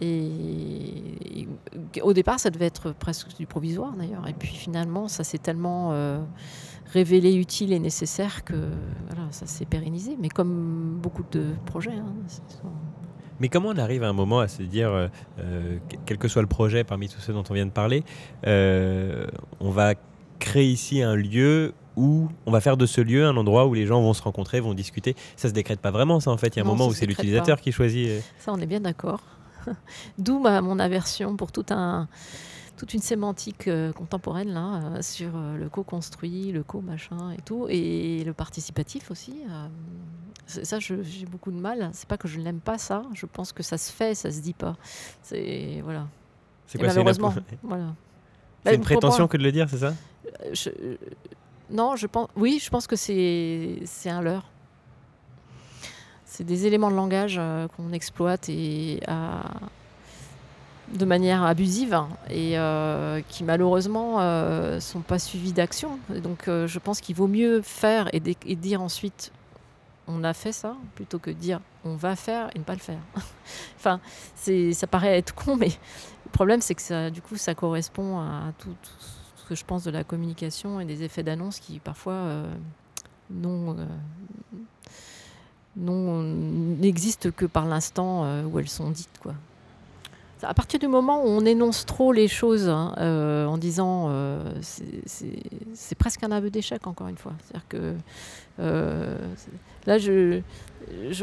[0.00, 1.48] Et,
[2.02, 4.26] au départ, ça devait être presque du provisoire d'ailleurs.
[4.28, 6.22] Et puis finalement, ça s'est tellement euh,
[6.92, 8.68] révélé utile et nécessaire que
[9.30, 10.16] ça s'est pérennisé.
[10.20, 11.90] Mais comme beaucoup de projets.
[11.90, 12.14] Hein,
[13.40, 15.08] mais comment on arrive à un moment à se dire, euh,
[15.40, 18.04] euh, quel que soit le projet parmi tous ceux dont on vient de parler,
[18.44, 19.94] on va
[20.38, 23.86] créer ici un lieu où on va faire de ce lieu un endroit où les
[23.86, 25.16] gens vont se rencontrer, vont discuter.
[25.36, 26.56] Ça se décrète pas vraiment, ça en fait.
[26.56, 28.08] Il y a un moment où c'est l'utilisateur qui choisit.
[28.08, 28.20] Euh.
[28.38, 29.20] Ça, on est bien d'accord.
[30.18, 32.08] D'où mon aversion pour tout un,
[32.80, 38.24] toute une sémantique euh, contemporaine là euh, sur le co-construit, le co-machin et tout, et
[38.24, 39.42] le participatif aussi.
[40.46, 41.90] ça, j'ai beaucoup de mal.
[41.92, 43.02] C'est pas que je n'aime pas ça.
[43.12, 44.76] Je pense que ça se fait, ça se dit pas.
[45.22, 46.08] C'est voilà.
[46.66, 47.94] C'est quoi, malheureusement, voilà.
[48.64, 49.94] C'est une prétention que de le dire, c'est ça?
[51.68, 54.50] Non, je pense, oui, je pense que c'est un leurre.
[56.24, 59.00] C'est des éléments de langage euh, qu'on exploite et
[60.92, 65.98] de manière abusive et euh, qui malheureusement euh, sont pas suivis d'action.
[66.22, 69.32] Donc je pense qu'il vaut mieux faire et, dire ensuite
[70.08, 73.00] on a fait ça plutôt que dire on va faire et ne pas le faire.
[73.78, 74.00] enfin,
[74.34, 78.52] ça paraît être con, mais le problème c'est que ça, du coup ça correspond à
[78.58, 78.92] tout, tout
[79.50, 82.54] que je pense de la communication et des effets d'annonce qui parfois euh,
[83.30, 83.76] non,
[85.76, 86.22] euh,
[86.78, 89.18] n'existent que par l'instant euh, où elles sont dites.
[89.20, 89.34] Quoi.
[90.42, 94.42] À partir du moment où on énonce trop les choses hein, euh, en disant euh,
[94.62, 97.32] c'est presque un aveu d'échec, encore une fois.
[97.42, 97.94] C'est-à-dire que
[98.60, 99.16] euh,
[99.86, 100.42] là, je,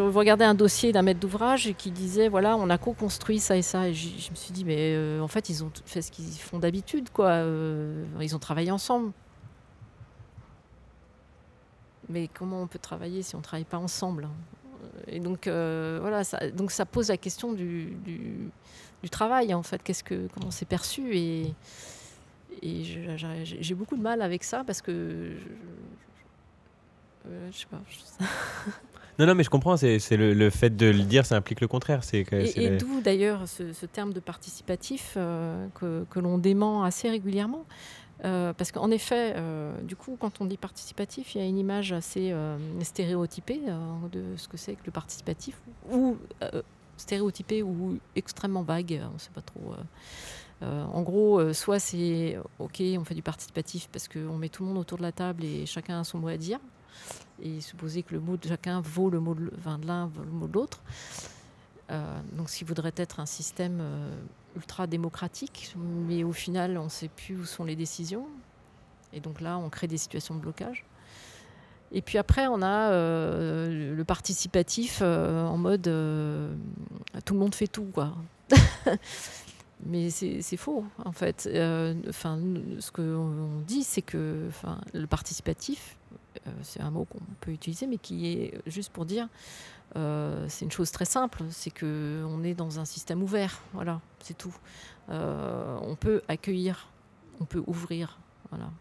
[0.01, 3.87] regardais un dossier d'un maître d'ouvrage qui disait voilà, on a co-construit ça et ça.
[3.87, 7.09] Et je, me suis dit mais en fait, ils ont fait ce qu'ils font d'habitude,
[7.11, 7.43] quoi.
[8.21, 9.11] ils ont travaillé ensemble.
[12.09, 14.31] Mais comment on peut travailler si on ne travaille pas ensemble hein?
[15.07, 18.51] Et donc, voilà, ça, donc ça pose la question du
[19.03, 21.53] du travail en fait, qu'est-ce que comment c'est perçu et,
[22.61, 22.83] et
[23.61, 25.31] j'ai beaucoup de mal avec ça parce que
[27.27, 27.81] je, euh, sais pas.
[29.19, 29.77] non, non, mais je comprends.
[29.77, 32.03] C'est le, fait de le dire, ça implique le contraire.
[32.03, 37.65] C'est et, d'où d'ailleurs ce, terme de participatif euh, que, que l'on dément assez régulièrement.
[38.25, 39.35] Euh, parce qu'en effet,
[39.83, 42.33] du coup, quand on dit participatif, il y a une image assez
[42.81, 43.61] stéréotypée
[44.11, 45.59] de ce que c'est que le participatif,
[45.91, 46.17] ou
[46.97, 49.73] stéréotypé ou extrêmement vague, on ne sait pas trop.
[49.73, 49.83] Euh,
[50.63, 54.63] euh, en gros, euh, soit c'est OK, on fait du participatif parce qu'on met tout
[54.63, 56.59] le monde autour de la table et chacun a son mot à dire,
[57.41, 59.51] et supposer que le mot de chacun vaut le mot de,
[59.85, 60.81] l'un, vaut le mot de l'autre.
[62.33, 63.81] donc, ce qui voudrait être un système
[64.55, 68.25] ultra démocratique, mais au final, on ne sait plus où sont les décisions.
[69.13, 70.83] Et donc là, on crée des situations de blocage.
[71.91, 76.53] Et puis après, on a euh, le participatif euh, en mode euh,
[77.25, 78.15] tout le monde fait tout, quoi.
[79.85, 81.47] Mais c'est faux, en fait.
[82.09, 82.39] Enfin,
[82.79, 84.49] ce qu'on dit, c'est que
[84.93, 85.97] le participatif,
[86.63, 89.27] c'est un mot qu'on peut utiliser, mais qui est juste pour dire,
[89.93, 94.55] c'est une chose très simple, c'est qu'on est dans un système ouvert, voilà, c'est tout.
[95.09, 96.89] on peut accueillir,
[97.39, 98.17] on peut ouvrir,
[98.49, 98.71] voilà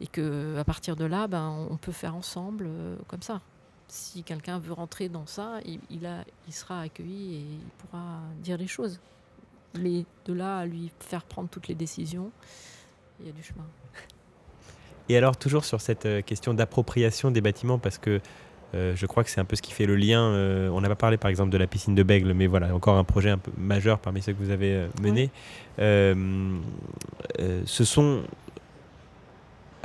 [0.00, 3.40] et que à partir de là, ben, on peut faire ensemble euh, comme ça.
[3.88, 8.58] Si quelqu'un veut rentrer dans ça, il, a, il sera accueilli et il pourra dire
[8.58, 9.00] les choses.
[9.78, 12.30] Mais de là à lui faire prendre toutes les décisions,
[13.20, 13.64] il y a du chemin.
[15.08, 18.20] Et alors, toujours sur cette euh, question d'appropriation des bâtiments, parce que
[18.74, 20.20] euh, je crois que c'est un peu ce qui fait le lien.
[20.72, 23.04] on n'a pas parlé par exemple de la piscine de Bègle, mais voilà, encore un
[23.04, 25.30] projet un peu majeur parmi ceux que vous avez menés.
[25.78, 26.44] ce
[27.84, 28.24] sont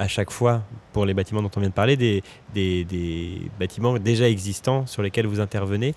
[0.01, 2.23] à chaque fois, pour les bâtiments dont on vient de parler, des,
[2.55, 5.93] des, bâtiments déjà existants sur lesquels vous intervenez.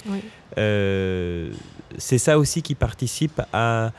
[0.58, 1.50] Euh,
[1.96, 3.92] c'est ça aussi qui participe à,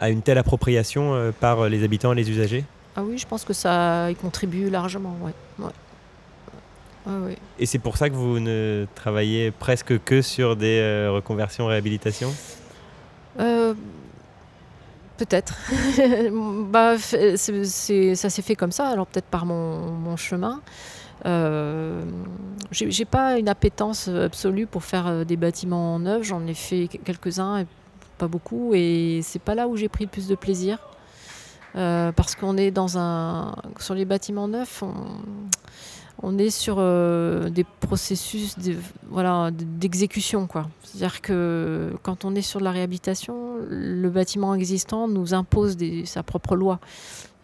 [0.00, 2.64] à une telle appropriation euh, par les habitants et les usagers?
[2.96, 5.72] Ah oui, je pense que ça y contribue largement, ouais.
[7.60, 12.32] Et c'est pour ça que vous ne travaillez presque que sur des euh, reconversions, réhabilitations?
[15.22, 15.54] Peut-être.
[16.72, 17.36] bah, ça
[18.30, 20.60] s'est fait comme ça, alors peut-être par mon, chemin.
[21.26, 22.02] Euh,
[22.72, 26.24] j'ai pas une appétence absolue pour faire euh, des bâtiments neufs.
[26.24, 27.64] J'en ai fait quelques-uns,
[28.18, 30.78] pas beaucoup, et c'est pas là où j'ai pris le plus de plaisir.
[31.76, 33.54] Euh, parce qu'on est dans un.
[33.78, 34.94] Sur les bâtiments neufs, on,
[36.22, 38.76] on est sur euh, des processus de,
[39.10, 40.46] voilà, d'exécution.
[40.46, 40.68] Quoi.
[40.82, 46.54] C'est-à-dire que quand on est sur la réhabilitation, le bâtiment existant nous impose sa propre
[46.56, 46.78] loi.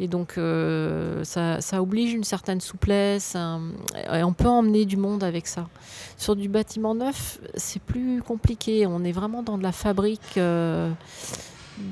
[0.00, 3.34] Et donc, euh, ça, oblige une certaine souplesse.
[3.34, 5.68] et on peut emmener du monde avec ça.
[6.16, 8.86] Sur du bâtiment neuf, c'est plus compliqué.
[8.86, 10.90] On est vraiment dans de la fabrique, euh,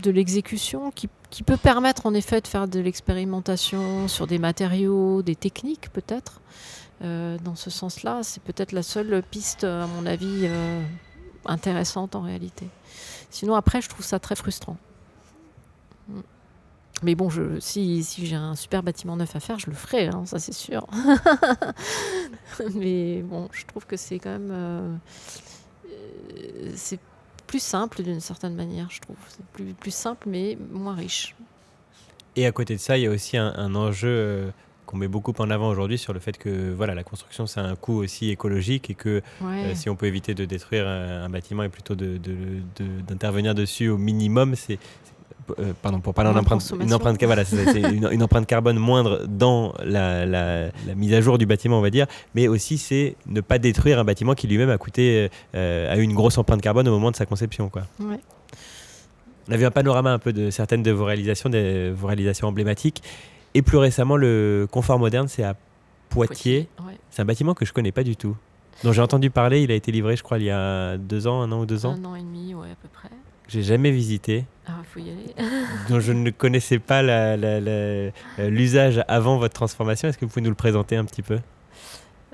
[0.02, 5.22] de l'exécution qui, qui, peut permettre en effet de faire de l'expérimentation sur des matériaux,
[5.22, 6.40] des techniques peut-être.
[7.02, 10.82] Euh, dans ce sens-là, c'est peut-être la seule piste, à mon avis, euh,
[11.44, 12.68] intéressante en réalité.
[13.30, 14.76] Sinon, après, je trouve ça très frustrant.
[16.08, 16.20] Mm.
[17.02, 20.06] Mais bon, je, si, si j'ai un super bâtiment neuf à faire, je le ferai,
[20.06, 20.86] hein, ça c'est sûr.
[22.74, 24.50] Mais bon, je trouve que c'est quand même.
[24.50, 24.96] Euh,
[27.46, 29.16] plus simple d'une certaine manière, je trouve.
[29.28, 31.34] C'est plus, plus simple, mais moins riche.
[32.36, 34.52] Et à côté de ça, il y a aussi un, un enjeu
[34.86, 37.76] qu'on met beaucoup en avant aujourd'hui sur le fait que voilà, la construction, c'est un
[37.76, 41.68] coût aussi écologique et que euh, si on peut éviter de détruire un, bâtiment et
[41.68, 44.78] plutôt d'intervenir de, dessus au minimum, c'est
[45.58, 46.38] euh, pardon, pour parler une
[46.92, 51.78] empreinte, voilà, c'est une, empreinte carbone moindre dans la, la, mise à jour du bâtiment,
[51.78, 55.30] on va dire, mais aussi c'est ne pas détruire un bâtiment qui lui-même a coûté,
[55.54, 57.82] euh, a eu une grosse empreinte carbone au moment de sa conception, quoi.
[58.00, 62.48] On a vu un panorama un peu de certaines de vos réalisations, de vos réalisations
[62.48, 63.02] emblématiques.
[63.54, 65.54] Et plus récemment, le confort moderne, c'est à
[66.08, 66.68] Poitiers.
[67.10, 68.36] C'est un bâtiment que je connais pas du tout.
[68.84, 71.42] Dont j'ai entendu parler, il a été livré, je crois, il y a deux ans,
[71.42, 71.94] un an ou deux ans.
[71.94, 73.08] Un an et demi, ouais, à peu près.
[73.48, 74.44] J'ai jamais visité.
[74.66, 75.34] Ah, faut y aller.
[75.88, 80.08] dont je ne connaissais pas euh, l'usage avant votre transformation.
[80.08, 81.38] Est-ce que vous pouvez nous le présenter un petit peu?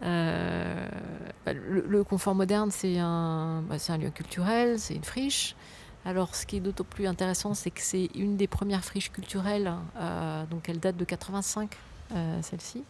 [0.04, 0.88] Euh,
[1.46, 5.54] bah, le, confort moderne, c'est un, bah, un lieu culturel, c'est une friche.
[6.04, 9.72] Alors, ce qui est d'autant plus intéressant, c'est que c'est une des premières friches culturelles.
[9.98, 11.70] Euh, donc, elle date de 85,
[12.14, 12.82] euh, celle-ci.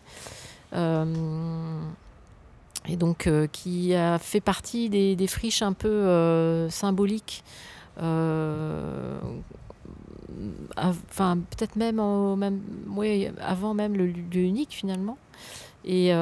[2.88, 7.44] Et donc, qui a fait partie des, des friches un peu symboliques.
[10.76, 12.00] Enfin, peut-être même,
[13.40, 15.18] avant même le lieu unique, finalement.
[15.84, 16.12] Et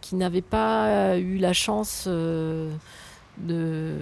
[0.00, 2.08] qui n'avait pas eu la chance
[3.38, 3.96] de,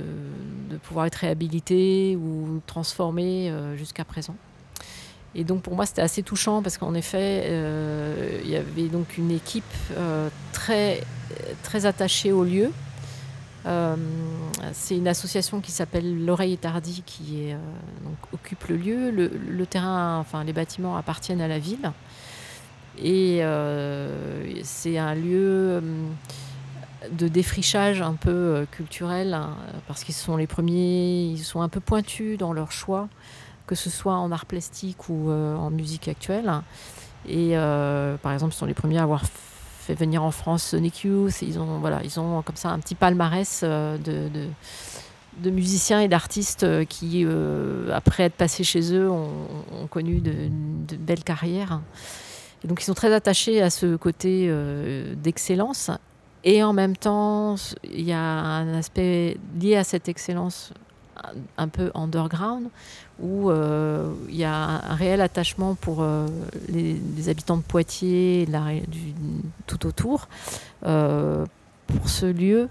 [0.71, 4.37] de pouvoir être réhabilité ou transformé euh, jusqu'à présent.
[5.35, 9.17] Et donc pour moi c'était assez touchant parce qu'en effet euh, il y avait donc
[9.17, 9.65] une équipe
[9.97, 11.03] euh, très,
[11.63, 12.73] très attachée au lieu.
[13.65, 17.53] C'est une association qui s'appelle L'Oreille Étardie qui
[18.03, 19.11] donc, occupe le lieu.
[19.11, 21.93] Le, terrain, enfin les bâtiments appartiennent à la ville.
[23.03, 23.43] Et
[24.63, 25.83] c'est un lieu
[27.11, 29.57] de défrichage un peu euh, culturel, hein,
[29.87, 33.09] parce qu'ils sont les premiers, ils sont un peu pointus dans leur choix,
[33.67, 36.53] que ce soit en art plastique ou euh, en musique actuelle.
[37.27, 39.50] Et euh, par exemple, ils sont les premiers à avoir fait
[39.89, 41.43] venir en France Sonic Youth.
[41.43, 46.67] Ils ont, voilà, ils ont comme ça un petit palmarès de, de, musiciens et d'artistes
[46.87, 47.27] qui,
[47.93, 50.33] après être passés chez eux, ont, connu de,
[50.89, 51.81] de, belles carrières.
[52.63, 54.53] Et donc ils sont très attachés à ce côté
[55.17, 55.91] d'excellence
[56.45, 60.73] et en même temps, il y a un aspect lié à cette excellence
[61.57, 62.69] un peu underground,
[63.21, 66.27] où euh, il y a un, réel attachement pour euh,
[66.69, 68.47] les, habitants de Poitiers,
[68.89, 69.15] du,
[69.67, 70.29] tout autour,
[70.87, 71.45] euh,
[71.87, 72.69] pour ce lieu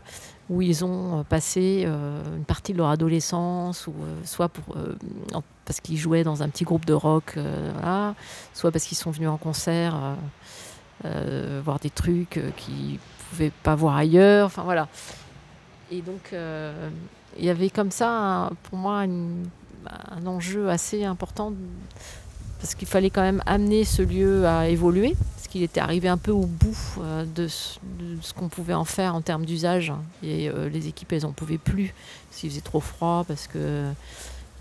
[0.50, 3.94] où ils ont passé une partie de leur adolescence, ou
[4.24, 4.50] soit
[5.64, 7.36] parce qu'ils jouaient dans un petit groupe de rock,
[8.56, 10.16] soit parce qu'ils sont venus en concert,
[11.04, 14.48] voir des trucs qui pouvait pas voir ailleurs.
[14.48, 14.88] Enfin voilà.
[15.92, 16.34] Et donc
[17.40, 21.54] il y avait comme ça pour moi un enjeu assez important
[22.60, 26.18] parce qu'il fallait quand même amener ce lieu à évoluer, parce qu'il était arrivé un
[26.18, 27.80] peu au bout euh, de, ce,
[28.36, 29.94] qu'on pouvait en faire en termes d'usage.
[30.24, 31.94] Et euh, les équipes, elles n'en pouvaient plus,
[32.30, 33.86] parce qu'il faisait trop froid, parce que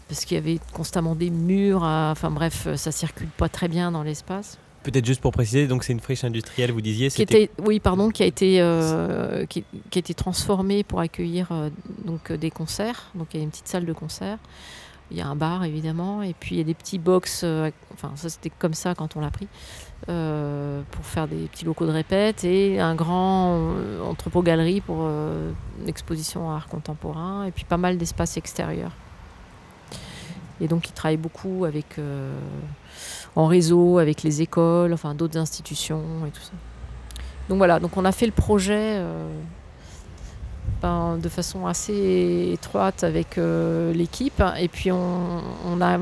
[0.09, 4.03] parce qu'il y avait constamment des murs, enfin bref, ça circule pas très bien dans
[4.03, 4.57] l'espace.
[4.85, 7.11] Peut-être juste pour préciser, donc c'est une friche industrielle, vous disiez.
[7.11, 9.64] Qui était, oui, pardon, qui a été euh, qui,
[9.95, 11.68] a été transformée pour accueillir euh,
[12.05, 13.11] donc euh, des concerts.
[13.16, 14.39] Donc il y a une petite salle de concert.
[15.11, 17.45] Il y a un bar évidemment, et puis il y a des petits box.
[17.93, 19.49] enfin, ça c'était comme ça quand on l'a pris
[20.07, 23.59] pour faire des petits locaux de répète et un grand
[24.07, 28.93] entrepôt galerie pour une exposition art contemporain et puis pas mal d'espaces extérieurs.
[30.61, 31.97] Et donc il travaille beaucoup avec
[33.37, 36.53] en réseau avec les écoles, enfin d'autres institutions et tout ça.
[37.49, 39.29] Donc voilà, donc on a fait le projet euh,
[40.83, 45.99] ben, de façon assez étroite avec euh, l'équipe et puis on, a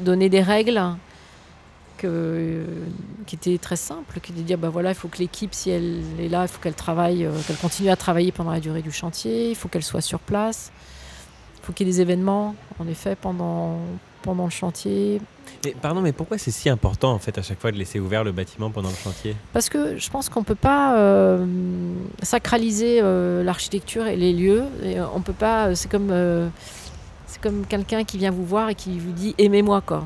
[0.00, 0.80] donné des règles
[1.98, 5.70] qui étaient très simples, qui étaient de dire ben voilà, il faut que l'équipe, si
[5.70, 8.82] elle est là, il faut qu'elle travaille, euh, qu'elle continue à travailler pendant la durée
[8.82, 10.70] du chantier, il faut qu'elle soit sur place,
[11.58, 13.78] il faut qu'il y ait des événements, en effet, pendant,
[14.26, 15.20] pendant le chantier,
[15.80, 18.32] pardon, mais pourquoi c'est si important en fait à chaque fois de laisser ouvert le
[18.32, 19.34] bâtiment pendant le chantier?
[19.52, 21.44] Parce que je pense qu'on ne peut pas euh,
[22.22, 24.64] sacraliser euh, l'architecture et les lieux.
[24.84, 25.74] Et on peut pas.
[25.74, 26.48] C'est comme euh,
[27.26, 30.04] c'est comme quelqu'un qui vient vous voir et qui vous dit aimez-moi quoi.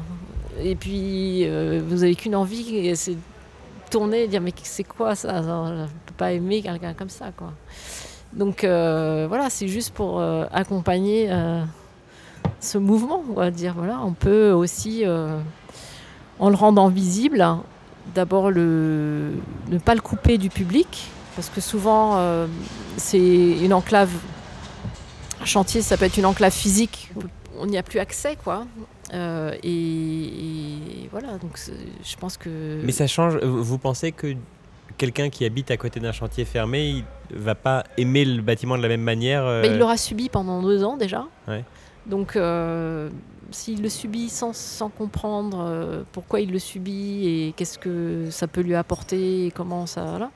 [0.63, 1.47] Et puis
[1.81, 3.17] vous avez qu'une envie, c'est
[3.91, 5.41] tourner et dire mais c'est quoi ça?
[5.43, 7.53] On ne peut pas aimer quelqu'un comme ça quoi.
[8.33, 10.21] Donc voilà, c'est juste pour
[10.53, 11.31] accompagner
[12.61, 13.75] ce mouvement, on va dire.
[13.77, 15.39] Voilà, on peut aussi, euh,
[16.39, 17.45] en le rendant visible,
[18.15, 19.33] d'abord le,
[19.71, 22.47] ne pas le couper du public, parce que souvent euh,
[22.97, 24.11] c'est une enclave.
[25.45, 27.11] chantier, ça peut être une enclave physique,
[27.59, 28.67] on n'y a plus accès, quoi.
[29.13, 32.81] Euh, et, voilà, donc je pense que.
[32.85, 33.37] Mais ça change.
[33.39, 34.35] Vous pensez que
[34.99, 37.05] quelqu'un qui habite à côté d'un chantier fermé, il
[37.37, 40.97] va pas aimer le bâtiment de la même manière Il l'aura subi pendant deux ans
[40.97, 41.27] déjà.
[41.49, 41.65] Ouais.
[42.11, 43.09] Donc, euh,
[43.53, 44.53] s'il le subit sans,
[44.91, 49.87] comprendre euh, pourquoi il le subit et qu'est-ce que ça peut lui apporter et comment
[49.87, 50.19] ça.
[50.19, 50.31] Là,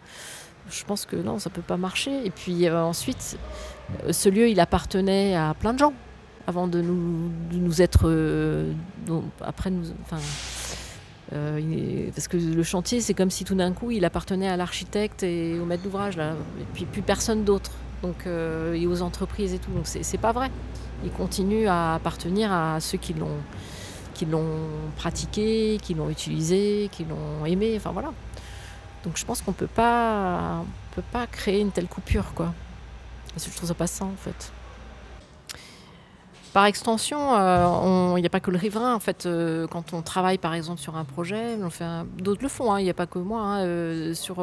[0.70, 2.24] je pense que non, ça peut pas marcher.
[2.24, 3.36] Et puis euh, ensuite,
[4.08, 5.92] ce lieu, il appartenait à plein de gens
[6.46, 8.08] avant de nous, nous être.
[9.40, 9.84] après, nous.
[11.30, 15.58] Parce que le chantier, c'est comme si tout d'un coup, il appartenait à l'architecte et
[15.58, 17.72] au maître d'ouvrage, et puis plus personne d'autre.
[18.02, 19.72] Donc, et aux entreprises et tout.
[19.72, 20.50] Donc, c'est pas vrai
[21.04, 23.28] il continue à appartenir à ceux qui l'ont
[24.96, 28.12] pratiqué, qui l'ont utilisé, qui l'ont aimé, voilà.
[29.04, 32.54] Donc je pense qu'on peut pas on peut pas créer une telle coupure quoi.
[33.34, 34.50] Parce que je trouve ça pas ça en fait.
[36.54, 38.94] Par extension, euh, il n'y a pas que le riverain.
[38.94, 41.58] En fait, euh, quand on travaille par exemple sur un projet,
[42.18, 44.36] d'autres le font, hein, il n'y a pas que moi, hein, euh, sur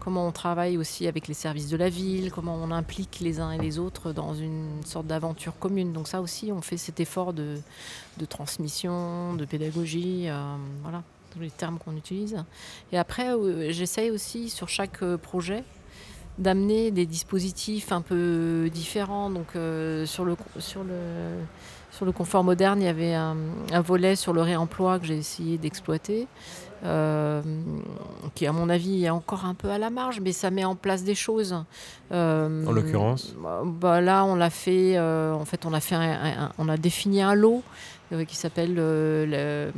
[0.00, 3.50] comment on travaille aussi avec les services de la ville, comment on implique les uns
[3.50, 5.92] et les autres dans une sorte d'aventure commune.
[5.92, 7.58] Donc ça aussi, on fait cet effort de,
[8.16, 10.28] de transmission, de pédagogie,
[10.82, 12.42] voilà, tous les termes qu'on utilise.
[12.90, 13.34] Et après,
[13.68, 15.62] j'essaye aussi sur chaque projet
[16.38, 19.30] d'amener des dispositifs un peu différents.
[19.30, 20.94] Donc euh, sur, le, sur, le,
[21.90, 23.36] sur le confort moderne, il y avait un,
[23.84, 26.26] volet sur le réemploi que j'ai essayé d'exploiter,
[26.84, 27.42] euh,
[28.34, 30.74] qui à mon avis est encore un peu à la marge, mais ça met en
[30.74, 31.56] place des choses.
[32.12, 33.34] Euh, en l'occurrence?
[33.64, 35.96] bah, Là, on l'a fait, en fait, on a, fait
[36.58, 37.62] on a défini un lot
[38.24, 39.70] qui s'appelle le euh,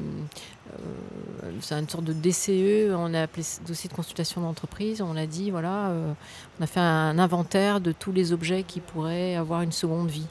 [1.60, 5.02] c'est une sorte de DCE, on a appelé dossier de consultation d'entreprise.
[5.02, 6.12] On a dit, voilà, euh,
[6.58, 10.26] on a fait un inventaire de tous les objets qui pourraient avoir une seconde vie.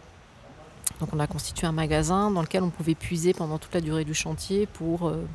[1.00, 4.06] Donc on a constitué un magasin dans lequel on pouvait puiser pendant toute la durée
[4.06, 5.26] du chantier pour, euh,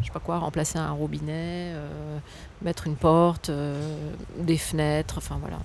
[0.00, 1.74] je sais pas quoi, remplacer un robinet,
[2.62, 3.50] mettre une porte,
[4.38, 5.58] des fenêtres, enfin voilà,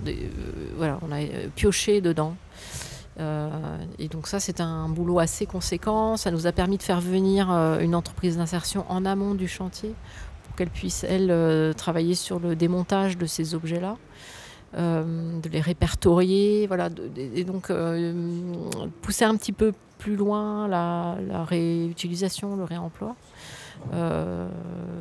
[0.75, 1.19] voilà, on a
[1.55, 2.35] pioché dedans.
[3.19, 3.49] Euh,
[3.97, 6.17] et donc ça, c'est un boulot assez conséquent.
[6.17, 9.93] Ça nous a permis de faire venir euh, une entreprise d'insertion en amont du chantier
[10.43, 13.97] pour qu'elle puisse, elle, euh, travailler sur le démontage de ces objets-là.
[14.77, 17.71] de les répertorier, voilà, et donc
[19.01, 21.15] pousser un petit peu plus loin la,
[21.45, 23.15] réutilisation, le réemploi.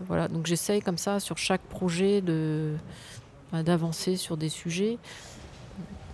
[0.08, 2.22] voilà, donc j'essaye comme ça sur chaque projet
[3.52, 4.98] bah, d'avancer sur des sujets.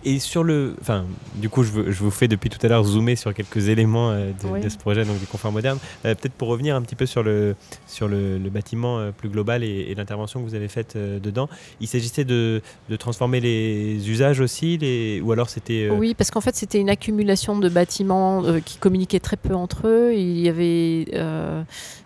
[0.05, 0.75] Et sur le.
[0.81, 4.31] Enfin, du coup, je, vous fais depuis tout à l'heure zoomer sur quelques éléments euh,
[4.61, 5.77] de, ce projet, donc du confort moderne.
[6.05, 7.55] Euh, peut-être pour revenir un petit peu sur le,
[7.87, 11.47] sur le, bâtiment euh, plus global et, l'intervention que vous avez faite dedans.
[11.79, 15.89] Il s'agissait de, de, transformer les usages aussi, les, ou alors c'était.
[15.89, 20.13] Oui, parce qu'en fait, c'était une accumulation de bâtiments qui communiquaient très peu entre eux.
[20.13, 21.05] Il y avait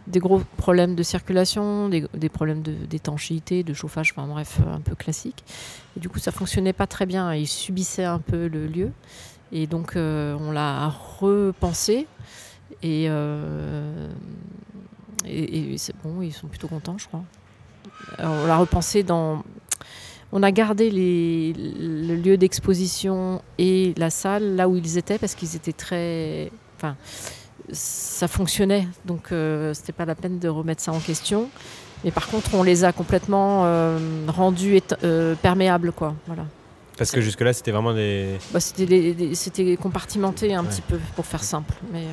[0.08, 4.96] des gros problèmes de circulation, des, des problèmes d'étanchéité, de, chauffage, enfin bref, un peu
[4.96, 5.44] classique.
[5.98, 7.34] Du coup, ça fonctionnait pas très bien.
[7.34, 8.92] Ils subissaient un peu le lieu.
[9.52, 10.90] Et donc, euh, on l'a
[11.20, 12.08] repensé.
[12.84, 14.10] Et, euh,
[15.26, 17.24] et, c'est bon, ils sont plutôt contents, je crois.
[18.20, 19.44] on l'a repensé dans.
[20.34, 25.56] On a gardé le lieu d'exposition et la salle là où ils étaient parce qu'ils
[25.56, 26.52] étaient très.
[26.76, 26.98] Enfin,
[27.72, 31.50] ça fonctionnait, donc euh, c'était pas la peine de remettre ça en question.
[32.04, 36.16] Mais par contre, on les a complètement euh, rendus euh, perméables, quoi.
[36.28, 36.46] Voilà.
[36.98, 38.38] Parce que jusque-là, c'était vraiment des.
[38.52, 41.74] Bah, c'était compartimenté un petit peu, pour faire simple.
[41.92, 42.06] Mais,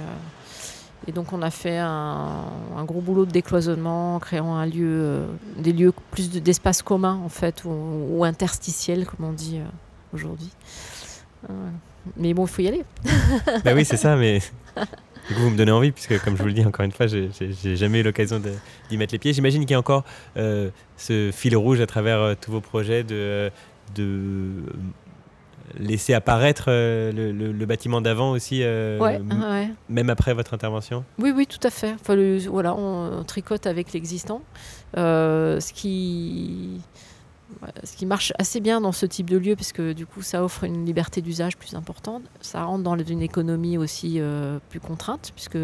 [1.07, 2.45] et donc, on a fait un,
[2.82, 5.22] gros boulot de décloisonnement, en créant un lieu,
[5.57, 7.70] des lieux plus d'espace commun, en fait, ou,
[8.11, 9.61] ou interstitiel, comme on dit
[10.12, 10.51] aujourd'hui.
[12.18, 12.85] mais bon, il faut y aller.
[13.64, 14.41] bah oui, c'est ça, mais
[15.29, 17.07] Du coup, vous me donnez envie, puisque comme je vous le dis encore une fois,
[17.07, 18.41] j'ai jamais eu l'occasion
[18.91, 19.33] d'y mettre les pieds.
[19.33, 20.05] J'imagine qu'il y a encore
[20.37, 23.51] euh, ce fil rouge à travers euh, tous vos projets de,
[23.95, 24.51] de
[25.79, 28.62] laisser apparaître euh, le, bâtiment d'avant aussi,
[29.89, 31.05] même après votre intervention?
[31.18, 31.95] Oui, oui, tout à fait.
[31.95, 32.16] Enfin,
[32.51, 34.43] voilà, on, tricote avec l'existant.
[34.95, 36.81] ce qui
[37.83, 40.45] ce qui marche assez bien dans ce type de lieu, parce que du coup, ça
[40.45, 42.23] offre une liberté d'usage plus importante.
[42.41, 45.59] Ça rentre dans une économie aussi euh, plus contrainte, puisque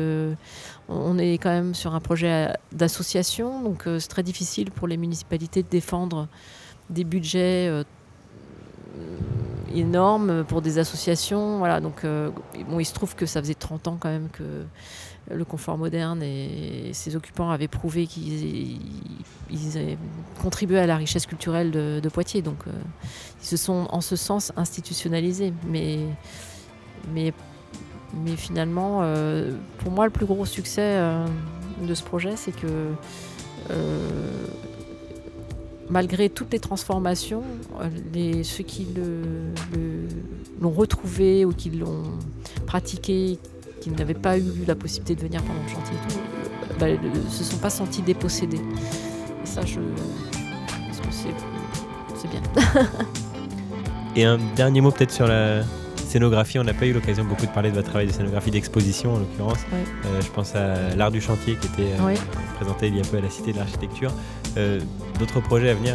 [0.88, 4.96] on est quand même sur un projet d'association, donc euh, c'est très difficile pour les
[4.96, 6.28] municipalités de défendre
[6.88, 7.84] des budgets euh,
[9.74, 11.58] énormes pour des associations.
[11.58, 14.64] Voilà, donc bon, il se trouve que ça faisait 30 ans quand même que
[15.32, 18.78] le confort moderne et ses occupants avaient prouvé qu'ils
[20.42, 22.42] contribuaient à la richesse culturelle de, Poitiers.
[22.42, 22.72] Donc euh,
[23.40, 25.52] ils se sont en ce sens institutionnalisés.
[25.68, 26.00] Mais,
[27.14, 27.32] mais,
[28.14, 31.26] mais finalement, euh, pour moi, le plus gros succès euh,
[31.82, 32.88] de ce projet, c'est que
[35.88, 37.42] malgré toutes les transformations,
[38.42, 38.86] ceux qui
[40.60, 42.02] l'ont retrouvé ou qui l'ont
[42.66, 43.38] pratiqué,
[43.80, 46.20] qui n'avaient pas eu la possibilité de venir pendant le chantier et tout,
[46.78, 46.86] bah,
[47.30, 48.60] se sont pas sentis dépossédés.
[49.42, 49.80] Et ça, je
[50.86, 51.12] pense que
[52.16, 52.42] c'est bien.
[54.16, 55.62] et un dernier mot peut-être sur la
[56.10, 56.58] scénographie.
[56.58, 59.18] On n'a pas eu l'occasion beaucoup de parler de votre travail de scénographie d'exposition en
[59.20, 59.60] l'occurrence.
[59.72, 62.14] Euh, je pense à l'art du chantier qui était euh,
[62.56, 64.12] présenté il y a peu à la Cité de l'Architecture.
[64.56, 64.80] Euh,
[65.18, 65.94] d'autres projets à venir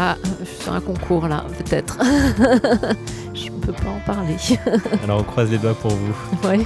[0.00, 0.16] Ah,
[0.60, 1.98] sur un concours là, peut-être.
[3.34, 4.36] Je ne peux pas en parler.
[5.04, 6.48] Alors on croise les doigts pour vous.
[6.48, 6.60] Ouais.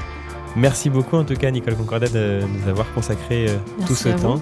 [0.55, 3.57] Merci beaucoup en tout cas Nicole Concordat de nous avoir consacré euh,
[3.87, 4.39] tout ce temps.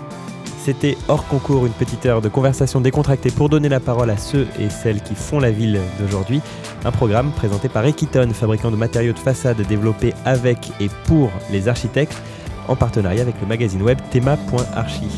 [0.65, 4.47] C'était hors concours, une petite heure de conversation décontractée pour donner la parole à ceux
[4.59, 6.43] et celles qui font la ville d'aujourd'hui.
[6.85, 11.69] Un programme présenté par Equiton, fabricant de matériaux de façade développé avec et pour les
[11.69, 12.21] architectes,
[12.69, 15.09] en partenariat avec le magazine web thema.archi.